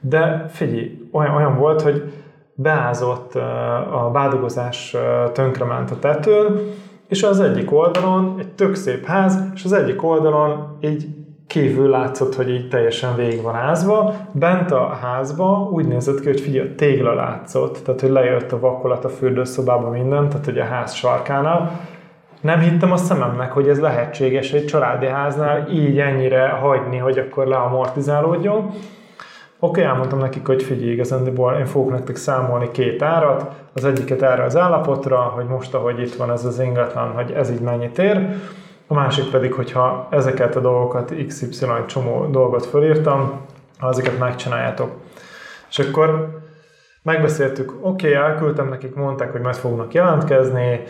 [0.00, 2.12] de figyelj, olyan, olyan volt, hogy
[2.54, 3.34] beázott
[3.92, 4.96] a bádogozás
[5.32, 6.60] tönkrement a tetőn,
[7.08, 11.06] és az egyik oldalon egy tök szép ház, és az egyik oldalon így
[11.46, 14.14] kívül látszott, hogy így teljesen végig van ázva.
[14.32, 19.04] Bent a házba úgy nézett ki, hogy figyelj, tégla látszott, tehát hogy lejött a vakolat
[19.04, 21.80] a fürdőszobába minden, tehát hogy a ház sarkánál.
[22.40, 27.46] Nem hittem a szememnek, hogy ez lehetséges egy családi háznál így ennyire hagyni, hogy akkor
[27.46, 28.70] leamortizálódjon.
[29.64, 34.22] Oké, okay, elmondtam nekik, hogy figyelj, igazándiból én fogok nektek számolni két árat, az egyiket
[34.22, 37.98] erre az állapotra, hogy most, ahogy itt van ez az ingatlan, hogy ez így mennyit
[37.98, 38.28] ér,
[38.86, 43.40] a másik pedig, hogyha ezeket a dolgokat, XY csomó dolgot fölírtam,
[43.78, 44.90] ha ezeket megcsináljátok.
[45.68, 46.40] És akkor
[47.02, 50.80] megbeszéltük, oké, okay, elküldtem nekik, mondták, hogy majd fognak jelentkezni,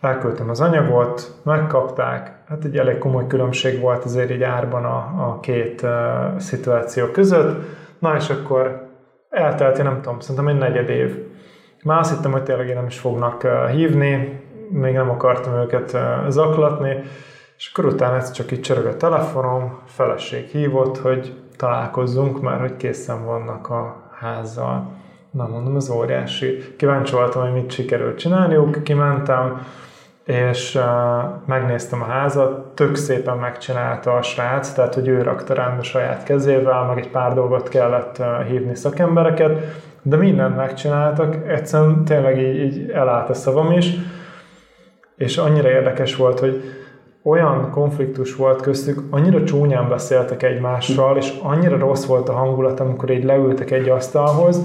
[0.00, 5.40] elküldtem az anyagot, megkapták, hát egy elég komoly különbség volt azért egy árban a, a
[5.40, 5.90] két uh,
[6.38, 7.64] szituáció között,
[7.98, 8.88] na és akkor
[9.30, 11.18] eltelt, nem tudom, szerintem egy negyed év.
[11.84, 16.28] Már azt hittem, hogy tényleg nem is fognak uh, hívni, még nem akartam őket uh,
[16.28, 16.96] zaklatni,
[17.56, 22.76] és akkor utána ez csak így csörög a telefonom, feleség hívott, hogy találkozzunk, mert hogy
[22.76, 24.92] készen vannak a házzal.
[25.30, 26.74] Na mondom, ez óriási.
[26.76, 29.66] Kíváncsi voltam, hogy mit sikerült csinálniuk, kimentem,
[30.24, 30.82] és uh,
[31.46, 36.84] megnéztem a házat, tök szépen megcsinálta a srác, tehát hogy ő rakta rendbe saját kezével,
[36.84, 39.58] meg egy pár dolgot kellett uh, hívni szakembereket,
[40.02, 43.94] de mindent megcsináltak, egyszerűen tényleg így, így elállt a szavam is,
[45.16, 46.62] és annyira érdekes volt, hogy
[47.22, 53.10] olyan konfliktus volt köztük, annyira csúnyán beszéltek egymással, és annyira rossz volt a hangulat, amikor
[53.10, 54.60] így leültek egy asztalhoz,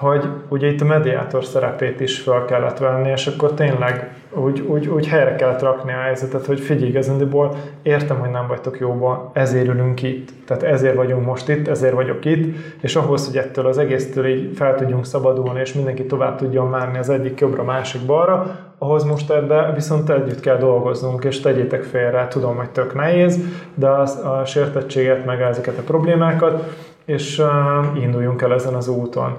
[0.00, 4.88] hogy ugye itt a mediátor szerepét is fel kellett venni, és akkor tényleg úgy, úgy,
[4.88, 9.68] úgy helyre kellett rakni a helyzetet, hogy figyelj, igazándiból értem, hogy nem vagytok jóban, ezért
[9.68, 13.78] ülünk itt, tehát ezért vagyunk most itt, ezért vagyok itt, és ahhoz, hogy ettől az
[13.78, 18.56] egésztől így fel tudjunk szabadulni, és mindenki tovább tudjon márni az egyik jobbra, másik balra,
[18.78, 23.38] ahhoz most ebbe viszont együtt kell dolgoznunk, és tegyétek félre, tudom, hogy tök nehéz,
[23.74, 29.36] de az, a sértettséget, meg ezeket a problémákat, és uh, induljunk el ezen az úton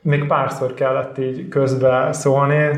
[0.00, 2.70] még párszor kellett így közbe szólni.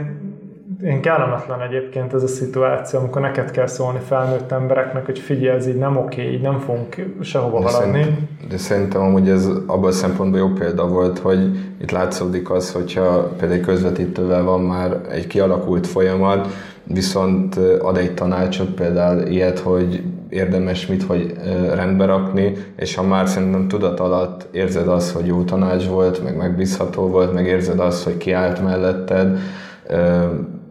[0.85, 5.67] Én kellemetlen egyébként ez a szituáció, amikor neked kell szólni felnőtt embereknek, hogy figyelj, ez
[5.67, 8.03] így nem oké, így nem fogunk sehova de haladni.
[8.03, 12.73] Szerint, de szerintem amúgy ez abban a szempontból jó példa volt, hogy itt látszódik az,
[12.73, 16.49] hogyha például közvetítővel van már egy kialakult folyamat,
[16.85, 21.35] viszont ad egy tanácsot, például ilyet, hogy érdemes mit, hogy
[21.75, 26.37] rendbe rakni, és ha már szerintem tudat alatt érzed azt, hogy jó tanács volt, meg
[26.37, 29.39] megbízható volt, meg érzed azt, hogy kiállt melletted,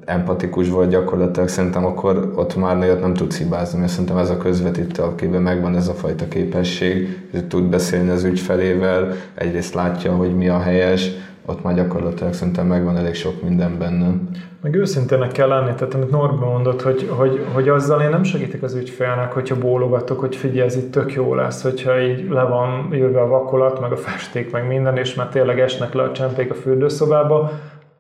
[0.06, 4.38] empatikus volt gyakorlatilag, szerintem akkor ott már nagyot nem tudsz hibázni, mert szerintem ez a
[4.38, 10.36] közvetítő, akiben megvan ez a fajta képesség, hogy tud beszélni az ügyfelével, egyrészt látja, hogy
[10.36, 11.12] mi a helyes,
[11.50, 14.14] ott már gyakorlatilag szerintem megvan elég sok minden benne.
[14.62, 18.64] Meg őszintének kell lenni, tehát amit Norbi mondott, hogy, hogy, hogy azzal én nem segítek
[18.64, 22.88] az ügyfélnek, hogyha bólogatok, hogy figyelj, ez itt tök jó lesz, hogyha így le van
[22.92, 26.52] jöve a vakolat, meg a festék, meg minden, és már tényleg esnek le a csempék
[26.52, 27.52] a fürdőszobába,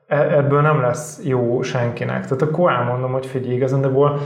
[0.07, 2.23] e, ebből nem lesz jó senkinek.
[2.23, 4.19] Tehát akkor elmondom, hogy figyelj, igazándiból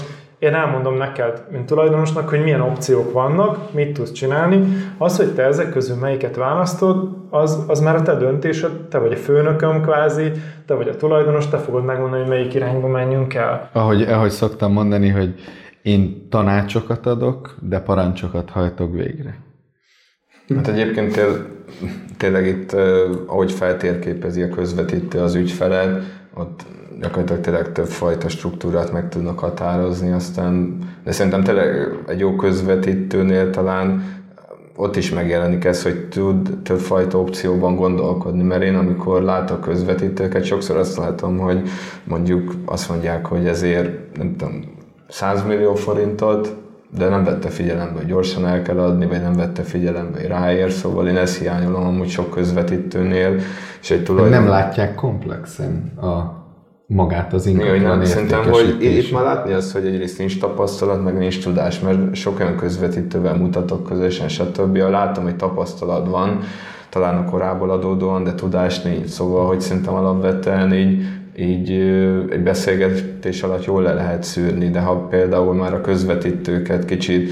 [0.43, 4.63] én elmondom neked, mint tulajdonosnak, hogy milyen opciók vannak, mit tudsz csinálni.
[4.97, 9.11] Az, hogy te ezek közül melyiket választod, az, az már a te döntésed, te vagy
[9.11, 10.31] a főnököm kvázi,
[10.65, 13.69] te vagy a tulajdonos, te fogod megmondani, hogy melyik irányba menjünk el.
[13.73, 15.33] Ahogy, ahogy szoktam mondani, hogy
[15.81, 19.37] én tanácsokat adok, de parancsokat hajtok végre.
[20.55, 21.21] Hát egyébként
[22.17, 22.75] tényleg itt,
[23.25, 26.03] ahogy feltérképezi a közvetítő az ügyfelet,
[26.33, 26.65] ott
[27.01, 33.49] gyakorlatilag tényleg több fajta struktúrát meg tudnak határozni, aztán, de szerintem tényleg egy jó közvetítőnél
[33.49, 34.03] talán
[34.75, 40.77] ott is megjelenik ez, hogy tud többfajta opcióban gondolkodni, mert én amikor látok közvetítőket, sokszor
[40.77, 41.61] azt látom, hogy
[42.03, 44.61] mondjuk azt mondják, hogy ezért nem tudom,
[45.09, 46.55] 100 millió forintot
[46.97, 50.71] de nem vette figyelembe, hogy gyorsan el kell adni, vagy nem vette figyelembe, hogy ráér,
[50.71, 53.39] szóval én ezt hiányolom amúgy sok közvetítőnél,
[53.81, 54.39] és egy tulajdon...
[54.39, 56.42] Nem látják komplexen a
[56.93, 61.17] magát az ingatlan Igen, Szerintem, hogy itt már látni azt, hogy egyrészt nincs tapasztalat, meg
[61.17, 64.75] nincs tudás, mert sok olyan közvetítővel mutatok közösen, stb.
[64.75, 66.39] Látom, hogy tapasztalat van,
[66.89, 69.07] talán a korából adódóan, de tudás nincs.
[69.07, 71.03] Szóval, hogy szerintem alapvetően így
[71.37, 71.71] így
[72.29, 77.31] egy beszélgetés alatt jól le lehet szűrni, de ha például már a közvetítőket kicsit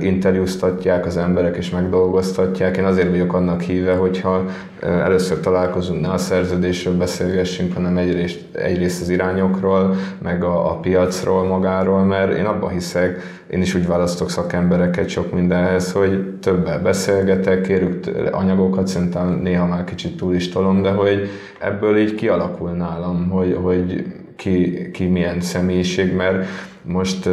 [0.00, 4.44] interjúztatják az emberek és megdolgoztatják, én azért vagyok annak híve, hogyha
[4.80, 11.44] először találkozunk, ne a szerződésről beszélgessünk, hanem egyrészt, egyrészt az irányokról, meg a, a piacról
[11.44, 17.60] magáról, mert én abban hiszek, én is úgy választok szakembereket sok mindenhez, hogy többel beszélgetek,
[17.60, 21.28] kérük anyagokat, szerintem néha már kicsit túl is tolom, de hogy
[21.60, 24.04] ebből így kialakul nálam, hogy, hogy
[24.36, 26.46] ki, ki milyen személyiség, mert
[26.82, 27.28] most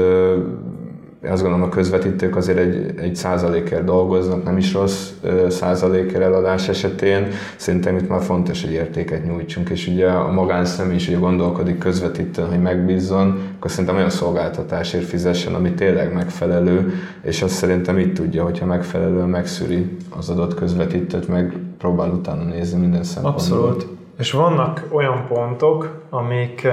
[1.29, 5.09] azt gondolom a közvetítők azért egy, egy százalékért dolgoznak, nem is rossz
[5.49, 7.27] százalékért eladás esetén.
[7.55, 12.47] Szerintem itt már fontos, hogy értéket nyújtsunk, és ugye a magánszemély is ugye gondolkodik közvetítőn,
[12.47, 18.43] hogy megbízzon, akkor szerintem olyan szolgáltatásért fizessen, ami tényleg megfelelő, és azt szerintem itt tudja,
[18.43, 23.57] hogyha megfelelően megszűri az adott közvetítőt, meg próbál utána nézni minden szempontból.
[23.57, 23.87] Abszolút.
[24.17, 26.67] És vannak olyan pontok, amik,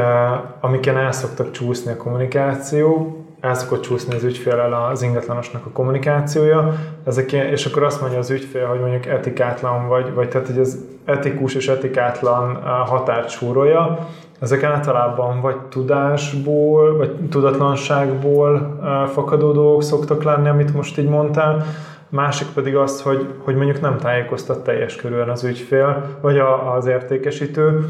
[0.61, 6.75] amiken el szoktak csúszni a kommunikáció, el szokott csúszni az ügyfélel az ingatlanosnak a kommunikációja,
[7.05, 10.85] ezek, és akkor azt mondja az ügyfél, hogy mondjuk etikátlan vagy, vagy tehát hogy az
[11.05, 14.09] etikus és etikátlan határt súrolja,
[14.41, 18.79] ezek általában vagy tudásból, vagy tudatlanságból
[19.13, 21.67] fakadó dolgok szoktak lenni, amit most így mondtál,
[22.09, 26.87] másik pedig az, hogy, hogy mondjuk nem tájékoztat teljes körülön az ügyfél, vagy a, az
[26.87, 27.89] értékesítő,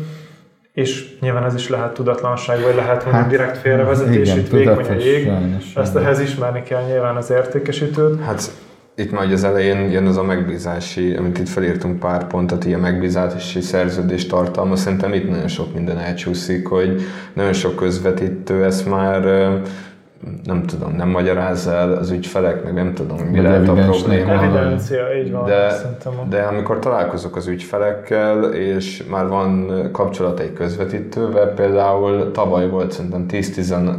[0.74, 4.86] és nyilván ez is lehet tudatlanság, vagy lehet mondjuk hát, direkt félrevezetés, igen, itt vékony
[4.86, 5.30] a jég.
[5.74, 8.20] Ezt ehhez ismerni kell nyilván az értékesítőt.
[8.20, 8.50] Hát
[8.96, 13.60] itt majd az elején jön az a megbízási, amit itt felírtunk pár pontot, ilyen megbízási
[13.60, 14.76] szerződés tartalma.
[14.76, 17.02] Szerintem itt nagyon sok minden elcsúszik, hogy
[17.32, 19.48] nagyon sok közvetítő ezt már
[20.44, 24.32] nem tudom, nem magyaráz el az ügyfelek, meg nem tudom, mi lehet a probléma.
[24.32, 25.44] Evidencia, így van.
[25.44, 25.72] De,
[26.28, 33.26] de amikor találkozok az ügyfelekkel, és már van kapcsolat egy közvetítővel, például tavaly volt szerintem
[33.28, 33.94] 10-15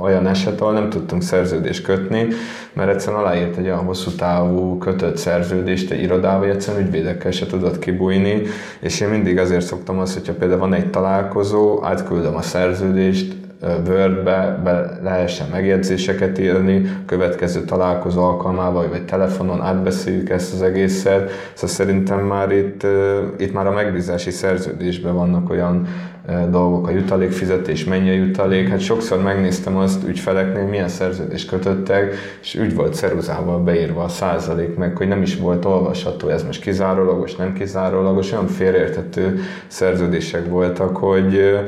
[0.00, 2.26] olyan eset, ahol nem tudtunk szerződést kötni,
[2.72, 7.78] mert egyszerűen aláírt egy olyan hosszú távú kötött szerződést egy irodával, egyszerűen ügyvédekkel se tudott
[7.78, 8.42] kibújni,
[8.80, 14.60] és én mindig azért szoktam azt, hogyha például van egy találkozó, átküldöm a szerződést, Wordbe
[14.64, 21.30] be lehessen megjegyzéseket írni, következő találkozó alkalmával, vagy telefonon átbeszéljük ezt az egészet.
[21.54, 22.86] Szóval szerintem már itt,
[23.38, 25.86] itt már a megbízási szerződésben vannak olyan
[26.50, 28.68] dolgok, a jutalékfizetés, mennyi a jutalék.
[28.68, 34.76] Hát sokszor megnéztem azt ügyfeleknél, milyen szerződést kötöttek, és úgy volt ceruzával beírva a százalék,
[34.76, 40.96] meg hogy nem is volt olvasható, ez most kizárólagos, nem kizárólagos, olyan félreérthető szerződések voltak,
[40.96, 41.58] hogy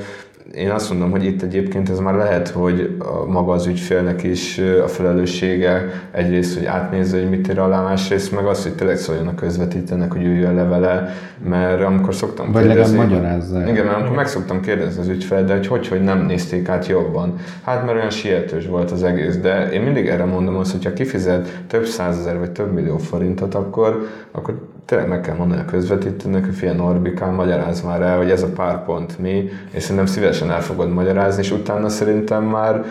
[0.52, 4.58] én azt mondom, hogy itt egyébként ez már lehet, hogy a, maga az ügyfélnek is
[4.58, 9.26] a felelőssége egyrészt, hogy átnézze, hogy mit ír alá, másrészt meg az, hogy tényleg szóljon
[9.26, 11.14] a közvetítőnek, hogy üljön le vele,
[11.48, 12.96] mert amikor szoktam Vagy kérdezni...
[12.96, 13.68] Vagy magyarázza.
[13.68, 16.86] Igen, mert amikor meg szoktam kérdezni az ügyfel, de hogy, hogy hogy nem nézték át
[16.86, 17.34] jobban.
[17.62, 20.92] Hát mert olyan sietős volt az egész, de én mindig erre mondom azt, hogy ha
[20.92, 26.44] kifizet több százezer vagy több millió forintot, akkor, akkor tényleg meg kell mondani a közvetítőnek,
[26.44, 30.50] hogy fia Norbikán, magyaráz már el, hogy ez a pár pont mi, és szerintem szívesen
[30.50, 32.84] el fogod magyarázni, és utána szerintem már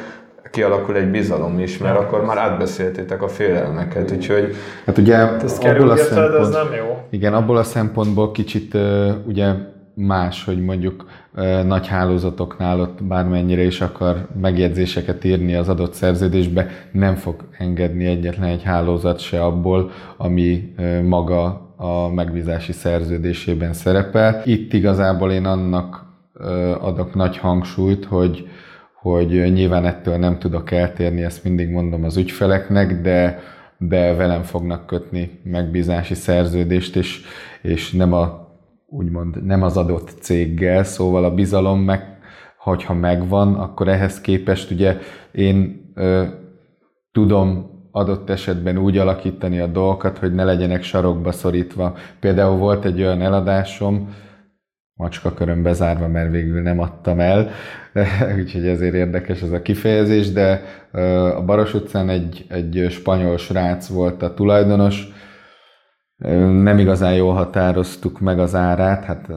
[0.53, 2.01] kialakul egy bizalom is, mert ja.
[2.01, 4.55] akkor már átbeszéltétek a félelmeket, úgyhogy...
[4.85, 6.97] Hát ugye ezt abból a szempont, ez nem jó.
[7.09, 9.51] Igen, abból a szempontból kicsit uh, ugye
[9.93, 16.67] más, hogy mondjuk uh, nagy hálózatoknál ott bármennyire is akar megjegyzéseket írni az adott szerződésbe,
[16.91, 24.41] nem fog engedni egyetlen egy hálózat se abból, ami uh, maga a megbízási szerződésében szerepel.
[24.45, 26.05] Itt igazából én annak
[26.79, 28.47] adok nagy hangsúlyt, hogy,
[29.01, 33.39] hogy nyilván ettől nem tudok eltérni, ezt mindig mondom az ügyfeleknek, de,
[33.77, 37.21] de velem fognak kötni megbízási szerződést, és,
[37.61, 38.47] és nem, a,
[38.87, 42.17] úgymond, nem az adott céggel, szóval a bizalom meg,
[42.57, 44.97] hogyha megvan, akkor ehhez képest ugye
[45.31, 46.23] én ö,
[47.11, 51.95] tudom adott esetben úgy alakítani a dolgokat, hogy ne legyenek sarokba szorítva.
[52.19, 54.15] Például volt egy olyan eladásom,
[54.93, 57.49] macska körön bezárva, mert végül nem adtam el,
[58.39, 60.61] úgyhogy ezért érdekes ez a kifejezés, de
[61.35, 65.07] a Baros utcán egy, egy spanyol srác volt a tulajdonos,
[66.63, 69.27] nem igazán jól határoztuk meg az árát, hát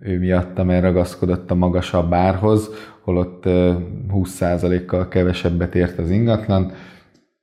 [0.00, 3.42] ő miatta, mert ragaszkodott a magasabb árhoz, holott
[4.12, 6.72] 20%-kal kevesebbet ért az ingatlan,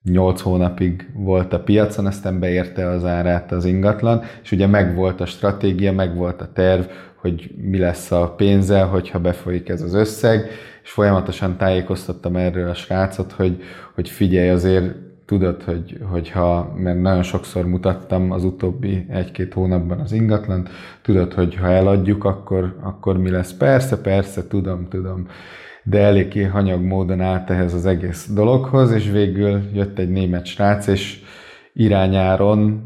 [0.04, 5.26] 8 hónapig volt a piacon, aztán beérte az árát az ingatlan, és ugye megvolt a
[5.26, 6.84] stratégia, megvolt a terv,
[7.16, 10.50] hogy mi lesz a pénzzel, hogyha befolyik ez az összeg,
[10.84, 13.62] és folyamatosan tájékoztattam erről a srácot, hogy,
[13.96, 14.96] hogy figyelj, azért
[15.26, 20.70] tudod, hogy, hogyha, mert nagyon sokszor mutattam az utóbbi egy-két hónapban az ingatlant,
[21.02, 23.54] tudod, hogy ha eladjuk, akkor, akkor mi lesz?
[23.54, 25.28] Persze, persze, tudom, tudom
[25.90, 30.88] de eléggé hanyag módon állt ehhez az egész dologhoz, és végül jött egy német srác,
[30.88, 31.22] és
[31.74, 32.84] irányáron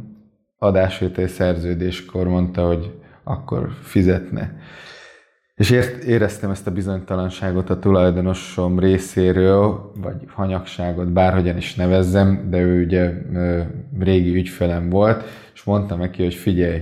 [0.57, 2.91] adásvétel szerződéskor mondta, hogy
[3.23, 4.55] akkor fizetne.
[5.55, 5.71] És
[6.07, 13.11] éreztem ezt a bizonytalanságot a tulajdonosom részéről, vagy hanyagságot, bárhogyan is nevezzem, de ő ugye
[13.99, 15.23] régi ügyfelem volt,
[15.53, 16.81] és mondtam neki, hogy figyelj,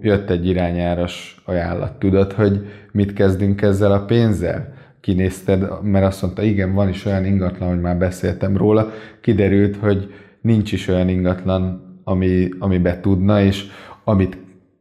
[0.00, 4.80] jött egy irányáras ajánlat, tudod, hogy mit kezdünk ezzel a pénzzel?
[5.02, 10.14] Kinézted, mert azt mondta, igen, van is olyan ingatlan, hogy már beszéltem róla, kiderült, hogy
[10.40, 13.66] nincs is olyan ingatlan, ami, amibe tudna, és
[14.04, 14.38] amit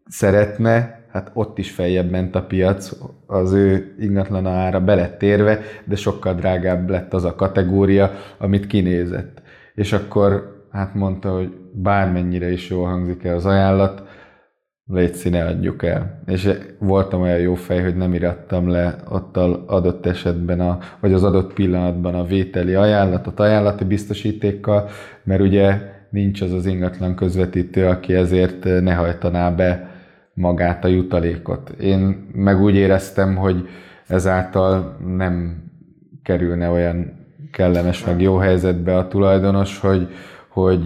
[0.07, 2.91] szeretne, hát ott is feljebb ment a piac,
[3.25, 5.25] az ő ingatlan ára belett
[5.85, 9.41] de sokkal drágább lett az a kategória, amit kinézett.
[9.75, 14.03] És akkor hát mondta, hogy bármennyire is jól hangzik el az ajánlat,
[14.85, 16.21] légy színe adjuk el.
[16.25, 21.23] És voltam olyan jó fej, hogy nem irattam le ott adott esetben, a, vagy az
[21.23, 24.89] adott pillanatban a vételi ajánlatot ajánlati biztosítékkal,
[25.23, 25.77] mert ugye
[26.09, 29.89] nincs az az ingatlan közvetítő, aki ezért ne hajtaná be
[30.33, 31.69] magát a jutalékot.
[31.69, 33.67] Én meg úgy éreztem, hogy
[34.07, 35.63] ezáltal nem
[36.23, 37.19] kerülne olyan
[37.51, 40.07] kellemes, meg jó helyzetbe a tulajdonos, hogy,
[40.53, 40.83] hogy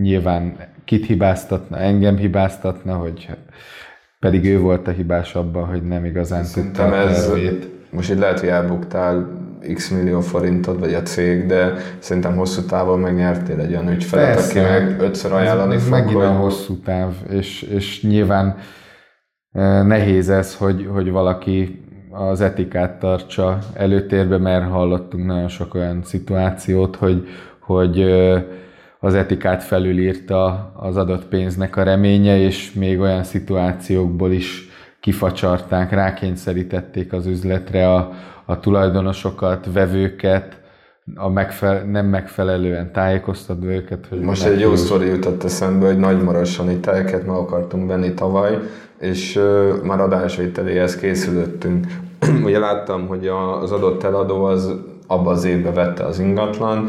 [0.00, 3.28] nyilván kit hibáztatna, engem hibáztatna, hogy
[4.20, 7.32] pedig ő volt a hibás abban, hogy nem igazán tudta a ez,
[7.90, 9.28] Most itt lehet, hogy elbuktál
[9.74, 14.60] x millió forintot, vagy a cég, de szerintem hosszú távon megnyertél egy olyan ügyfelet, Persze,
[14.60, 15.90] aki meg ötször ajánlani ez fog.
[15.90, 16.24] Megint hogy...
[16.24, 18.56] a hosszú táv, és, és nyilván
[19.86, 26.96] nehéz ez, hogy, hogy valaki az etikát tartsa előtérbe, mert hallottunk nagyon sok olyan szituációt,
[26.96, 27.28] hogy,
[27.68, 28.02] hogy
[29.00, 34.68] az etikát felülírta az adott pénznek a reménye, és még olyan szituációkból is
[35.00, 38.12] kifacsarták, rákényszerítették az üzletre a,
[38.44, 40.60] a tulajdonosokat, vevőket,
[41.14, 44.06] a megfele- nem megfelelően tájékoztatva őket.
[44.08, 48.58] Hogy Most egy jó sztori jutott eszembe, hogy nagymarosani telket meg akartunk venni tavaly,
[49.00, 51.86] és uh, már adásvételéhez készülöttünk.
[52.44, 53.26] Ugye láttam, hogy
[53.62, 54.74] az adott eladó az
[55.06, 56.88] abban az évben vette az ingatlan,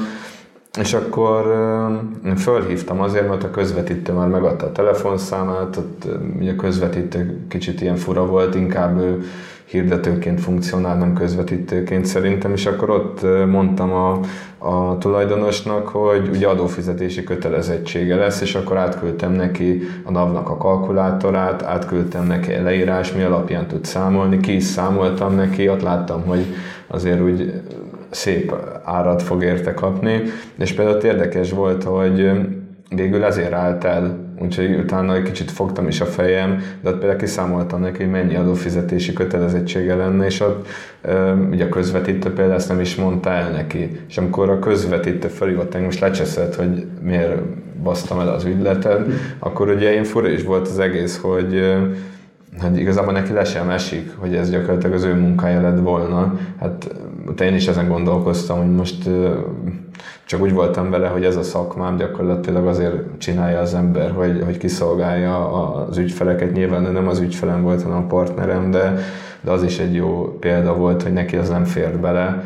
[0.78, 1.48] és akkor
[2.24, 6.08] uh, fölhívtam azért, mert a közvetítő már megadta a telefonszámát, ott
[6.40, 9.24] ugye a közvetítő kicsit ilyen fura volt, inkább ő
[9.70, 14.20] hirdetőként funkcionál, nem közvetítőként szerintem, és akkor ott mondtam a,
[14.58, 21.64] a tulajdonosnak, hogy ugye adófizetési kötelezettsége lesz, és akkor átküldtem neki a NAV-nak a kalkulátorát,
[21.64, 26.46] átküldtem neki a leírás, mi alapján tud számolni, ki is számoltam neki, ott láttam, hogy
[26.88, 27.62] azért úgy
[28.10, 30.22] szép árat fog érte kapni,
[30.58, 32.32] és például ott érdekes volt, hogy
[32.96, 37.20] végül ezért állt el, úgyhogy utána egy kicsit fogtam is a fejem, de ott például
[37.20, 40.68] kiszámoltam neki, hogy mennyi adófizetési kötelezettsége lenne, és ott
[41.52, 44.00] ugye a közvetítő például ezt nem is mondta el neki.
[44.08, 47.42] És amikor a közvetítő felhívott engem, most lecseszett, hogy miért
[47.84, 49.06] basztam el az ügyletet,
[49.40, 51.78] akkor ugye én fura is volt az egész, hogy
[52.62, 56.40] hogy igazából neki le sem esik, hogy ez gyakorlatilag az ő munkája lett volna.
[56.60, 56.96] Hát
[57.42, 59.10] én is ezen gondolkoztam, hogy most
[60.26, 64.58] csak úgy voltam vele, hogy ez a szakmám gyakorlatilag azért csinálja az ember, hogy, hogy
[64.58, 66.52] kiszolgálja az ügyfeleket.
[66.54, 68.98] Nyilván nem az ügyfelem volt, hanem a partnerem, de,
[69.42, 72.44] de az is egy jó példa volt, hogy neki az nem fért bele,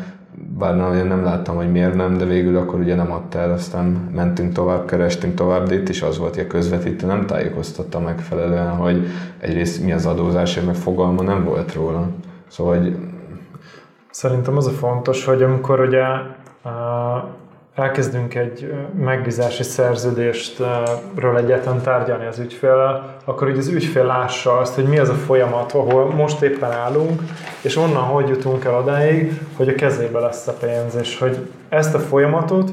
[0.58, 0.76] bár
[1.06, 4.86] nem láttam, hogy miért nem, de végül akkor ugye nem adta el, aztán mentünk tovább,
[4.86, 9.06] kerestünk tovább, de itt is az volt, hogy a közvetítő nem tájékoztatta megfelelően, hogy
[9.38, 12.08] egyrészt mi az adózás, meg fogalma nem volt róla.
[12.48, 12.96] Szóval, hogy...
[14.14, 16.04] Szerintem az a fontos, hogy amikor ugye
[17.74, 24.84] elkezdünk egy megbízási szerződéstről egyetlen tárgyalni az ügyféllel, akkor hogy az ügyfél lássa azt, hogy
[24.84, 27.22] mi az a folyamat, ahol most éppen állunk,
[27.60, 31.94] és onnan hogy jutunk el odáig, hogy a kezébe lesz a pénz, és hogy ezt
[31.94, 32.70] a folyamatot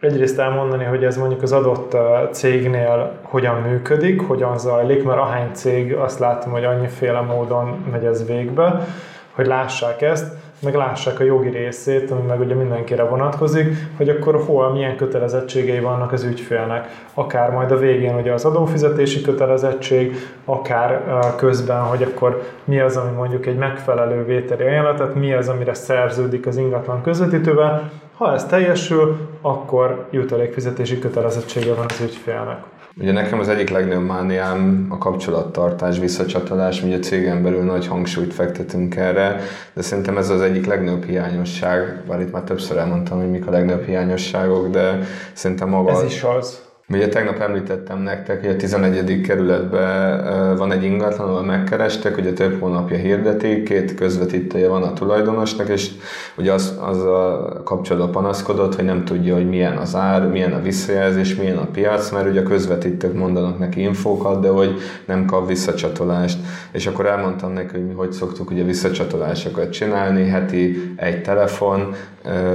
[0.00, 1.96] egyrészt elmondani, hogy ez mondjuk az adott
[2.30, 8.26] cégnél hogyan működik, hogyan zajlik, mert ahány cég azt látom, hogy annyiféle módon megy ez
[8.26, 8.86] végbe,
[9.32, 14.42] hogy lássák ezt, meg lássák a jogi részét, ami meg ugye mindenkire vonatkozik, hogy akkor
[14.46, 17.04] hol milyen kötelezettségei vannak az ügyfélnek.
[17.14, 21.04] Akár majd a végén ugye az adófizetési kötelezettség, akár
[21.36, 25.74] közben, hogy akkor mi az, ami mondjuk egy megfelelő vételi ajánlat, tehát mi az, amire
[25.74, 32.58] szerződik az ingatlan közvetítővel, Ha ez teljesül, akkor jutalékfizetési kötelezettsége van az ügyfélnek.
[33.00, 38.34] Ugye nekem az egyik legnagyobb mániám a kapcsolattartás, visszacsatolás, ugye a cégen belül nagy hangsúlyt
[38.34, 39.40] fektetünk erre,
[39.72, 43.50] de szerintem ez az egyik legnagyobb hiányosság, bár itt már többször elmondtam, hogy mik a
[43.50, 44.98] legnagyobb hiányosságok, de
[45.32, 45.90] szerintem maga...
[45.90, 46.65] Ez is az.
[46.88, 49.20] Ugye tegnap említettem nektek, hogy a 11.
[49.20, 55.68] kerületben van egy ingatlan, ahol megkerestek, ugye több hónapja hirdetik, két közvetítője van a tulajdonosnak,
[55.68, 55.90] és
[56.36, 60.62] ugye az, az a kapcsolatban panaszkodott, hogy nem tudja, hogy milyen az ár, milyen a
[60.62, 65.48] visszajelzés, milyen a piac, mert ugye a közvetítők mondanak neki infókat, de hogy nem kap
[65.48, 66.38] visszacsatolást.
[66.72, 71.94] És akkor elmondtam neki, hogy mi hogy szoktuk ugye visszacsatolásokat csinálni, heti egy telefon,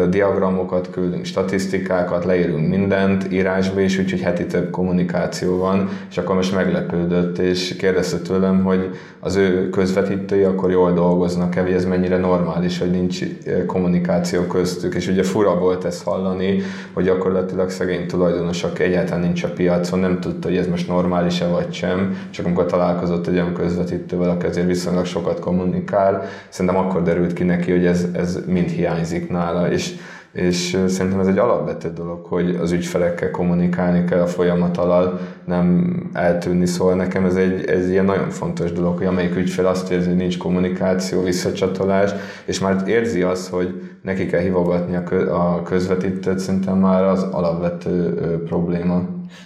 [0.10, 6.56] diagramokat küldünk, statisztikákat, leírunk mindent írásba is, úgyhogy heti több kommunikáció van, és akkor most
[6.56, 12.92] meglepődött, és kérdezte tőlem, hogy az ő közvetítői akkor jól dolgoznak-e, ez mennyire normális, hogy
[12.92, 13.20] nincs
[13.66, 16.62] kommunikáció köztük, és ugye fura volt ezt hallani,
[16.94, 21.48] hogy gyakorlatilag szegény tulajdonos, aki egyáltalán nincs a piacon, nem tudta, hogy ez most normális-e
[21.48, 27.04] vagy sem, csak amikor találkozott egy olyan közvetítővel, aki azért viszonylag sokat kommunikál, szerintem akkor
[27.04, 29.96] derült ki neki, hogy ez, ez mind hiányzik nála, és,
[30.32, 35.96] és szerintem ez egy alapvető dolog, hogy az ügyfelekkel kommunikálni kell a folyamat alatt, nem
[36.14, 40.08] eltűnni, szóval nekem ez egy ez ilyen nagyon fontos dolog, hogy amelyik ügyfél azt érzi,
[40.08, 42.12] hogy nincs kommunikáció, visszacsatolás,
[42.46, 44.96] és már érzi azt, hogy neki kell hívogatni
[45.30, 48.14] a közvetítőt, szerintem már az alapvető
[48.46, 49.02] probléma.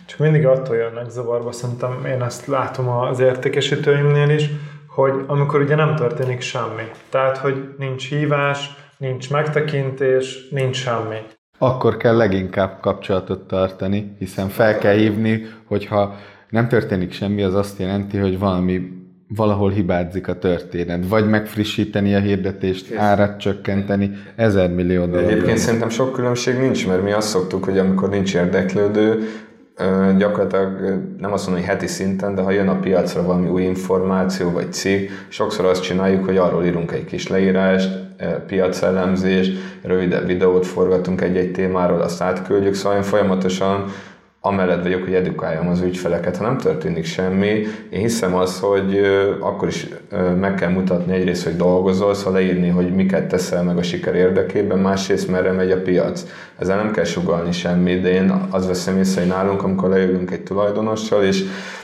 [0.05, 4.49] Csak mindig attól jönnek zavarba, szerintem én ezt látom az értékesítőimnél is,
[4.88, 6.89] hogy amikor ugye nem történik semmi.
[7.09, 11.18] Tehát, hogy nincs hívás, nincs megtekintés, nincs semmi.
[11.58, 16.16] Akkor kell leginkább kapcsolatot tartani, hiszen fel kell hívni, hogyha
[16.50, 22.20] nem történik semmi, az azt jelenti, hogy valami valahol hibázik a történet, vagy megfrissíteni a
[22.20, 22.98] hirdetést, Kész.
[22.98, 25.30] árat csökkenteni, ezer millió dolog.
[25.30, 29.30] Egyébként szerintem sok különbség nincs, mert mi azt szoktuk, hogy amikor nincs érdeklődő,
[30.18, 34.52] gyakorlatilag nem azt mondom, hogy heti szinten, de ha jön a piacra valami új információ
[34.52, 37.90] vagy cikk, sokszor azt csináljuk, hogy arról írunk egy kis leírást,
[38.48, 39.50] piacelemzés,
[39.82, 43.86] rövidebb videót forgatunk egy-egy témáról, azt átküldjük, szóval én folyamatosan
[44.46, 46.38] amellett vagyok, hogy edukáljam az ügyfeleket.
[46.38, 49.02] Ha nem történik semmi, én hiszem az, hogy
[49.39, 49.88] akkor is
[50.39, 54.80] meg kell mutatni egyrészt, hogy dolgozol, szóval leírni, hogy miket teszel meg a siker érdekében,
[54.80, 56.26] másrészt merre megy a piac.
[56.60, 60.43] Ezzel nem kell sugalni semmit, de én az veszem észre, hogy nálunk, amikor leülünk egy
[60.43, 61.43] tulajdonossal, és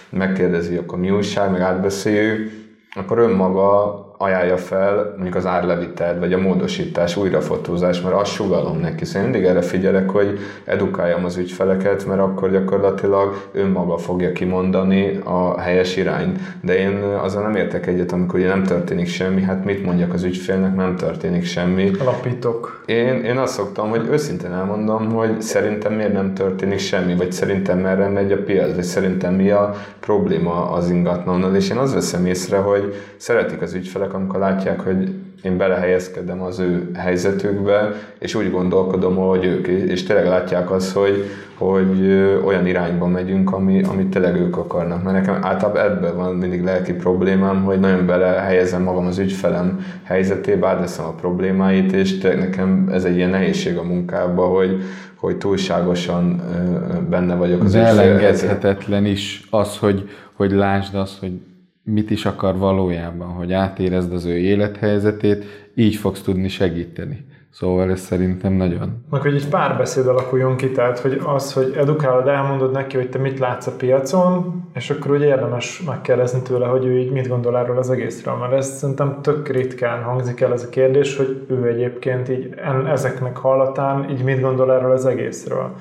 [0.09, 2.51] megkérdezi, akkor mi újság, meg átbeszéljük,
[2.95, 9.05] akkor önmaga ajánlja fel mondjuk az árlevitel, vagy a módosítás, újrafotózás, mert azt sugalom neki.
[9.05, 15.59] Szóval mindig erre figyelek, hogy edukáljam az ügyfeleket, mert akkor gyakorlatilag önmaga fogja kimondani a
[15.59, 16.39] helyes irányt.
[16.61, 20.24] De én azzal nem értek egyet, amikor ugye nem történik semmi, hát mit mondjak az
[20.24, 21.91] ügyfélnek, nem történik semmi.
[21.99, 22.84] Alapítok.
[22.86, 27.80] Én, én azt szoktam, hogy őszintén elmondom, hogy szerintem miért nem történik semmi, vagy szerintem
[27.80, 32.26] merre megy a piac, vagy szerintem mi a probléma az ingatlannal, és én azt veszem
[32.26, 38.36] észre, hogy szeretik az ügyfelek emberek, amikor látják, hogy én belehelyezkedem az ő helyzetükbe, és
[38.36, 41.26] úgy gondolkodom, hogy ők, és tényleg látják azt, hogy,
[41.57, 42.01] hogy
[42.45, 45.03] olyan irányba megyünk, ami, amit tényleg ők akarnak.
[45.03, 50.68] Mert nekem általában ebből van mindig lelki problémám, hogy nagyon belehelyezem magam az ügyfelem helyzetébe,
[50.68, 54.82] átveszem a problémáit, és nekem ez egy ilyen nehézség a munkában, hogy,
[55.16, 56.41] hogy túlságosan
[57.09, 61.32] benne vagyok az De elengedhetetlen is az, hogy, hogy lásd azt, hogy
[61.84, 67.25] mit is akar valójában, hogy átérezd az ő élethelyzetét, így fogsz tudni segíteni.
[67.53, 69.05] Szóval ez szerintem nagyon.
[69.09, 73.17] Meg hogy egy párbeszéd alakuljon ki, tehát hogy az, hogy edukálod, elmondod neki, hogy te
[73.17, 77.57] mit látsz a piacon, és akkor úgy érdemes megkérdezni tőle, hogy ő így mit gondol
[77.57, 81.67] erről az egészről, mert ez szerintem tök ritkán hangzik el ez a kérdés, hogy ő
[81.67, 82.53] egyébként így
[82.88, 85.75] ezeknek hallatán így mit gondol erről az egészről.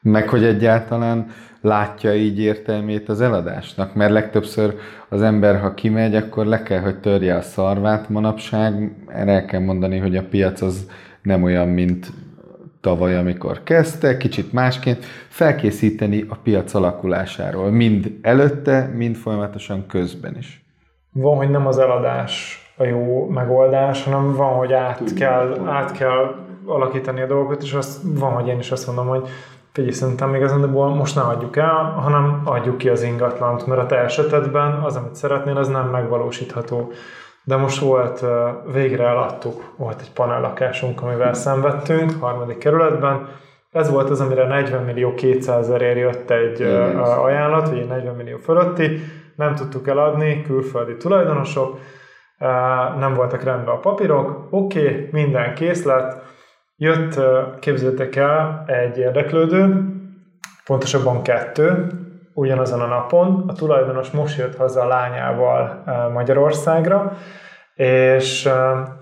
[0.00, 1.26] Meg hogy egyáltalán
[1.64, 4.74] látja így értelmét az eladásnak, mert legtöbbször
[5.08, 8.96] az ember, ha kimegy, akkor le kell, hogy törje a szarvát manapság.
[9.06, 10.90] Erre el kell mondani, hogy a piac az
[11.22, 12.12] nem olyan, mint
[12.80, 20.64] tavaly, amikor kezdte, kicsit másként, felkészíteni a piac alakulásáról, mind előtte, mind folyamatosan közben is.
[21.12, 26.34] Van, hogy nem az eladás a jó megoldás, hanem van, hogy át kell, át kell
[26.66, 29.28] alakítani a dolgokat, és azt, van, hogy én is azt mondom, hogy
[29.74, 33.96] figyelj, szerintem igazándiból most nem adjuk el, hanem adjuk ki az ingatlant, mert a te
[33.96, 36.92] esetedben az, amit szeretnél, az nem megvalósítható.
[37.44, 38.24] De most volt,
[38.72, 43.28] végre eladtuk, volt egy panellakásunk, amivel szenvedtünk, harmadik kerületben,
[43.70, 46.96] ez volt az, amire 40 millió 200 ezerért jött egy Igen.
[46.98, 49.00] ajánlat, vagy 40 millió fölötti,
[49.36, 51.78] nem tudtuk eladni, külföldi tulajdonosok,
[52.98, 56.23] nem voltak rendben a papírok, oké, okay, minden kész lett,
[56.76, 57.20] Jött,
[57.58, 59.84] képzeljétek el, egy érdeklődő,
[60.64, 61.86] pontosabban kettő,
[62.32, 63.44] ugyanazon a napon.
[63.46, 67.12] A tulajdonos most jött haza a lányával Magyarországra,
[67.74, 68.48] és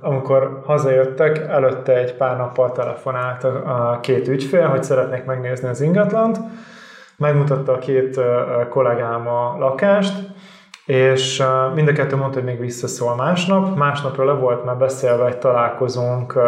[0.00, 6.38] amikor hazajöttek, előtte egy pár nappal telefonált a két ügyfél, hogy szeretnék megnézni az ingatlant,
[7.16, 8.20] megmutatta a két
[8.68, 10.14] kollégám a lakást,
[10.86, 11.42] és
[11.74, 13.76] mind a kettő mondta, hogy még visszaszól másnap.
[13.76, 16.38] Másnapra le volt már beszélve egy találkozónk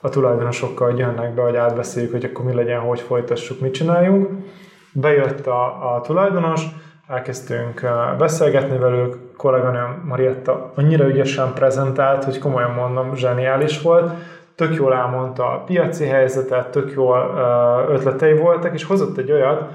[0.00, 4.28] a tulajdonosokkal, jönnek be, hogy átbeszéljük, hogy akkor mi legyen, hogy folytassuk, mit csináljunk.
[4.92, 6.64] Bejött a, a tulajdonos,
[7.08, 7.80] elkezdtünk
[8.18, 14.12] beszélgetni velük, kolléganőm Marietta annyira ügyesen prezentált, hogy komolyan mondom, zseniális volt,
[14.54, 17.34] tök jól elmondta a piaci helyzetet, tök jól
[17.88, 19.70] ötletei voltak, és hozott egy olyat,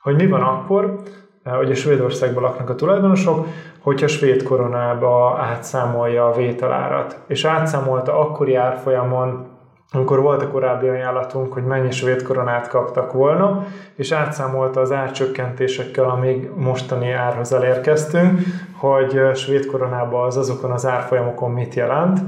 [0.00, 0.98] hogy mi van akkor,
[1.44, 3.46] hogy a Svédországban laknak a tulajdonosok,
[3.80, 7.18] hogyha svéd koronába átszámolja a vételárat.
[7.26, 9.46] És átszámolta akkori árfolyamon,
[9.94, 13.66] amikor volt a korábbi ajánlatunk, hogy mennyi svéd koronát kaptak volna,
[13.96, 18.40] és átszámolta az árcsökkentésekkel, amíg mostani árhoz elérkeztünk,
[18.76, 22.20] hogy svéd koronában az azokon az árfolyamokon mit jelent,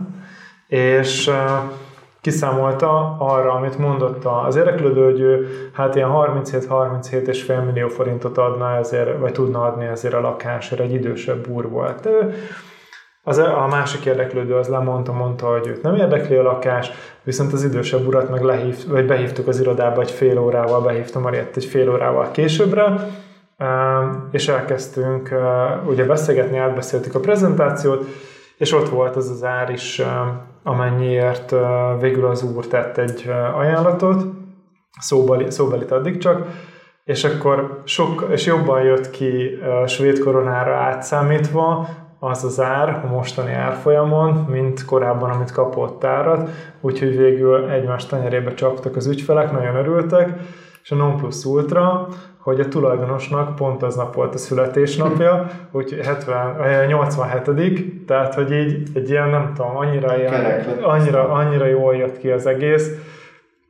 [0.67, 1.31] és
[2.21, 8.39] kiszámolta arra, amit mondott az érdeklődő, hogy ő hát ilyen 37-37 és fél millió forintot
[8.39, 12.07] adna ezért, vagy tudna adni ezért a lakásért, egy idősebb úr volt.
[12.07, 12.35] Ő,
[13.29, 16.91] az, a másik érdeklődő az lemondta, mondta, hogy őt nem érdekli a lakás,
[17.23, 21.57] viszont az idősebb urat meg lehív, vagy behívtuk az irodába egy fél órával, behívtam Mariett
[21.57, 23.09] egy fél órával későbbre,
[24.31, 25.35] és elkezdtünk
[25.87, 28.05] ugye beszélgetni, átbeszéltük a prezentációt,
[28.57, 30.03] és ott volt az az ár is,
[30.63, 31.55] amennyiért
[32.01, 34.25] végül az úr tett egy ajánlatot,
[35.01, 36.47] szóbeli, szóbelit addig csak,
[37.05, 41.89] és akkor sok, és jobban jött ki svéd koronára átszámítva
[42.19, 46.51] az az ár a mostani árfolyamon, mint korábban, amit kapott árat,
[46.81, 50.39] úgyhogy végül egymás tenyerébe csaptak az ügyfelek, nagyon örültek,
[50.83, 52.09] és a Non Plus Ultra
[52.47, 59.11] hogy a tulajdonosnak pont aznap volt a születésnapja, úgyhogy 70, 87 tehát hogy így egy
[59.11, 62.91] ilyen, nem tudom, annyira, ilyen, annyira, annyira jól jött ki az egész,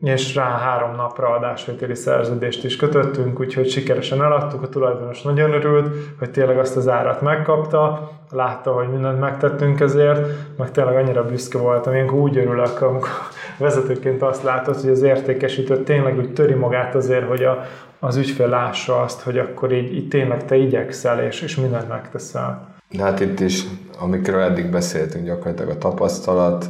[0.01, 5.89] és rá három napra adásvételi szerződést is kötöttünk, úgyhogy sikeresen eladtuk, a tulajdonos nagyon örült,
[6.19, 11.59] hogy tényleg azt az árat megkapta, látta, hogy mindent megtettünk ezért, meg tényleg annyira büszke
[11.59, 13.11] voltam, én úgy örülök, amikor
[13.59, 17.63] vezetőként azt látod, hogy az értékesítő tényleg úgy töri magát azért, hogy a,
[17.99, 22.75] az ügyfél lássa azt, hogy akkor így, így tényleg te igyekszel, és, és mindent megteszel.
[22.91, 23.63] De hát itt is,
[23.99, 26.67] amikről eddig beszéltünk, gyakorlatilag a tapasztalat,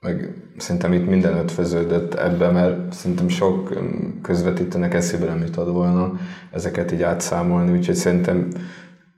[0.00, 3.74] meg szerintem itt minden ötvöződött ebbe, mert szerintem sok
[4.22, 6.12] közvetítőnek eszébe nem jutott volna
[6.52, 8.48] ezeket így átszámolni, úgyhogy szerintem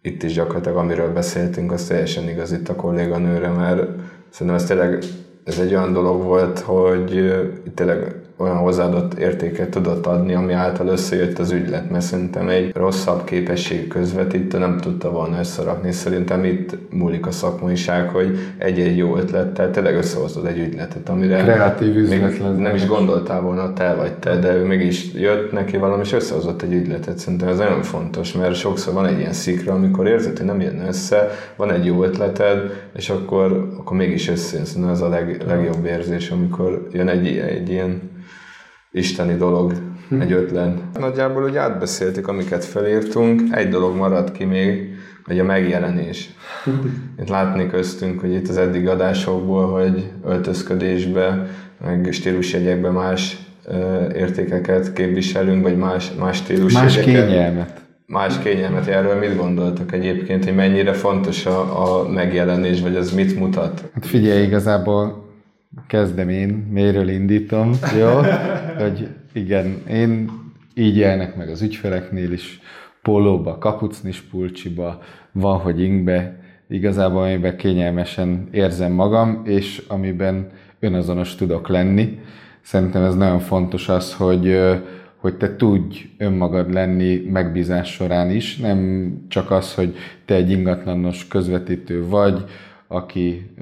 [0.00, 3.90] itt is gyakorlatilag amiről beszéltünk, az teljesen igaz itt a kolléganőre, mert
[4.30, 5.02] szerintem ez tényleg
[5.44, 7.34] ez egy olyan dolog volt, hogy
[7.74, 13.24] tényleg olyan hozzáadott értéket tudott adni, ami által összejött az ügylet, mert szerintem egy rosszabb
[13.24, 15.92] képesség közvetítő nem tudta volna összerakni.
[15.92, 21.96] Szerintem itt múlik a szakmaiság, hogy egy-egy jó ötlettel tényleg összehozod egy ügyletet, amire Kreatív
[21.96, 26.12] üzlet nem is gondoltál volna te vagy te, de ő mégis jött neki valami, és
[26.12, 27.18] összehozott egy ügyletet.
[27.18, 30.84] Szerintem ez nagyon fontos, mert sokszor van egy ilyen szikra, amikor érzed, hogy nem jön
[30.88, 32.58] össze, van egy jó ötleted,
[32.96, 34.64] és akkor, akkor mégis összejön.
[34.64, 38.10] Szerintem ez a leg, legjobb érzés, amikor jön egy, egy ilyen
[38.92, 39.72] isteni dolog,
[40.08, 40.20] hm.
[40.20, 40.98] egy ötlet.
[40.98, 46.30] Nagyjából úgy átbeszéltük, amiket felírtunk, egy dolog maradt ki még, hogy a megjelenés.
[47.20, 51.46] Itt látni köztünk, hogy itt az eddig adásokból, hogy öltözködésbe,
[51.84, 53.36] meg stílusjegyekbe más
[54.14, 57.04] értékeket képviselünk, vagy más, más stílusjegyeket.
[57.04, 57.80] Más kényelmet.
[58.06, 58.86] Más kényelmet.
[58.86, 63.90] Erről mit gondoltak egyébként, hogy mennyire fontos a, a megjelenés, vagy az mit mutat?
[63.94, 65.31] Hát figyelj, igazából
[65.86, 68.10] kezdem én, méről indítom, jó?
[68.82, 70.30] Hogy igen, én
[70.74, 72.60] így jelnek meg az ügyfeleknél is,
[73.02, 75.02] pólóba, kapucnis pulcsiba,
[75.32, 80.50] van, hogy ingbe, igazából amiben kényelmesen érzem magam, és amiben
[80.80, 82.18] önazonos tudok lenni.
[82.60, 84.58] Szerintem ez nagyon fontos az, hogy,
[85.16, 89.94] hogy te tudj önmagad lenni megbízás során is, nem csak az, hogy
[90.24, 92.44] te egy ingatlanos közvetítő vagy,
[92.92, 93.54] aki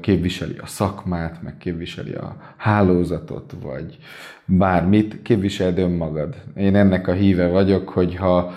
[0.00, 3.98] képviseli a szakmát, meg képviseli a hálózatot, vagy
[4.44, 6.34] bármit, képviseld önmagad.
[6.56, 8.52] Én ennek a híve vagyok, hogy ha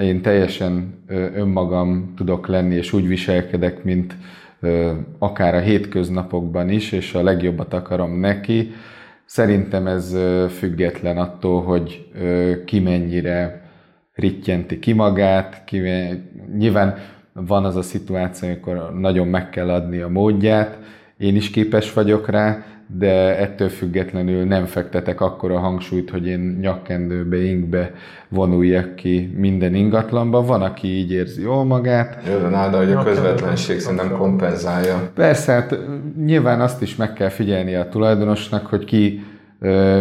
[0.00, 1.04] én teljesen
[1.34, 4.16] önmagam tudok lenni, és úgy viselkedek, mint
[5.18, 8.70] akár a hétköznapokban is, és a legjobbat akarom neki,
[9.24, 10.16] szerintem ez
[10.48, 12.08] független attól, hogy
[12.64, 13.62] ki mennyire
[14.14, 15.82] rittyenti ki magát, ki,
[16.56, 16.98] nyilván
[17.46, 20.78] van az a szituáció, amikor nagyon meg kell adni a módját,
[21.18, 22.62] én is képes vagyok rá,
[22.96, 27.92] de ettől függetlenül nem fektetek akkora hangsúlyt, hogy én nyakkendőbe, inkbe
[28.28, 30.46] vonuljak ki minden ingatlanban.
[30.46, 32.22] Van, aki így érzi jól magát.
[32.26, 35.10] Jó, de hogy a közvetlenség szerintem kompenzálja.
[35.14, 35.78] Persze, hát
[36.24, 39.24] nyilván azt is meg kell figyelni a tulajdonosnak, hogy ki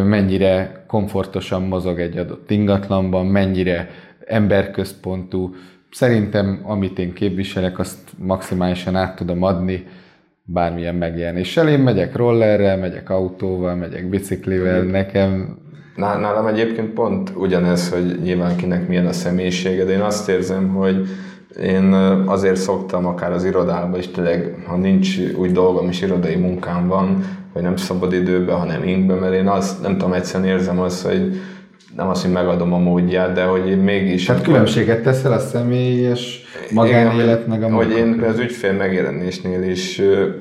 [0.03, 3.89] mennyire komfortosan mozog egy adott ingatlanban, mennyire
[4.25, 5.55] emberközpontú.
[5.91, 9.87] Szerintem, amit én képviselek, azt maximálisan át tudom adni,
[10.43, 11.69] bármilyen megjelenéssel.
[11.69, 15.57] Én megyek rollerrel, megyek autóval, megyek biciklivel, nekem...
[15.95, 21.07] Nálam egyébként pont ugyanez, hogy nyilván kinek milyen a személyisége, de én azt érzem, hogy
[21.63, 21.93] én
[22.25, 27.23] azért szoktam akár az irodába is tényleg, ha nincs úgy dolgom és irodai munkám van,
[27.53, 31.35] hogy nem szabad időben, hanem inkbe, mert én azt nem tudom, egyszerűen érzem azt, hogy
[31.97, 34.27] nem azt, hogy megadom a módját, de hogy mégis...
[34.27, 39.97] Hát különbséget teszel a személyes magánélet, meg a Hogy én az ügyfél megjelenésnél is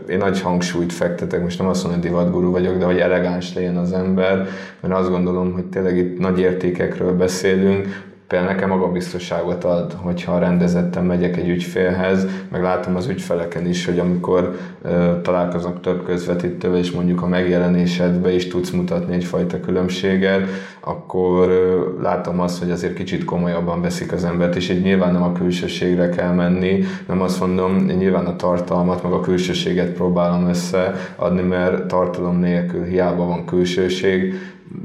[0.08, 3.76] én nagy hangsúlyt fektetek, most nem azt mondom, hogy divatguru vagyok, de hogy elegáns legyen
[3.76, 4.46] az ember,
[4.80, 11.04] mert azt gondolom, hogy tényleg itt nagy értékekről beszélünk, például nekem magabiztosságot ad, hogyha rendezetten
[11.04, 16.90] megyek egy ügyfélhez, meg látom az ügyfeleken is, hogy amikor uh, találkoznak több közvetítővel, és
[16.90, 20.48] mondjuk a megjelenésedbe is tudsz mutatni egyfajta különbséget,
[20.80, 25.22] akkor uh, látom azt, hogy azért kicsit komolyabban veszik az embert, és így nyilván nem
[25.22, 30.48] a külsőségre kell menni, nem azt mondom, én nyilván a tartalmat, meg a külsőséget próbálom
[30.48, 34.34] összeadni, mert tartalom nélkül hiába van külsőség,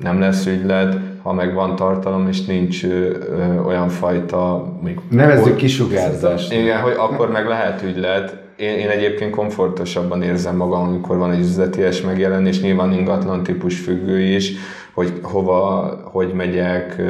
[0.02, 4.72] nem lesz ügylet, ha meg van tartalom, és nincs ö, ö, olyan fajta...
[5.10, 6.54] Nevezzük kisugárzást.
[6.54, 8.40] Igen, hogy akkor meg lehet ügylet.
[8.56, 14.20] Én, én egyébként komfortosabban érzem magam, amikor van egy üzleties megjelenés, nyilván ingatlan típus függő
[14.20, 14.54] is,
[14.94, 17.02] hogy hova, hogy megyek,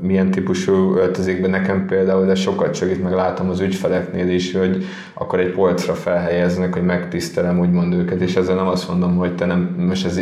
[0.00, 4.84] milyen típusú öltözékben nekem például, de sokat segít, meg látom az ügyfeleknél is, hogy
[5.14, 9.46] akkor egy polcra felhelyeznek, hogy megtisztelem úgymond őket, és ezzel nem azt mondom, hogy te
[9.46, 10.20] nem, most ez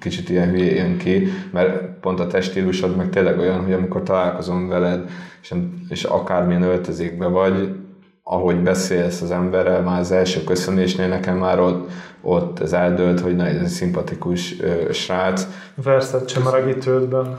[0.00, 4.68] kicsit ilyen hülye jön ki, mert pont a testílusod meg tényleg olyan, hogy amikor találkozom
[4.68, 5.10] veled,
[5.42, 5.54] és,
[5.88, 7.74] és akármilyen öltözékbe vagy,
[8.22, 11.90] ahogy beszélsz az emberrel, már az első köszönésnél nekem már ott,
[12.20, 15.46] ott ez eldőlt, hogy na, ez egy szimpatikus ö, srác.
[15.74, 17.38] Versace maragítődben.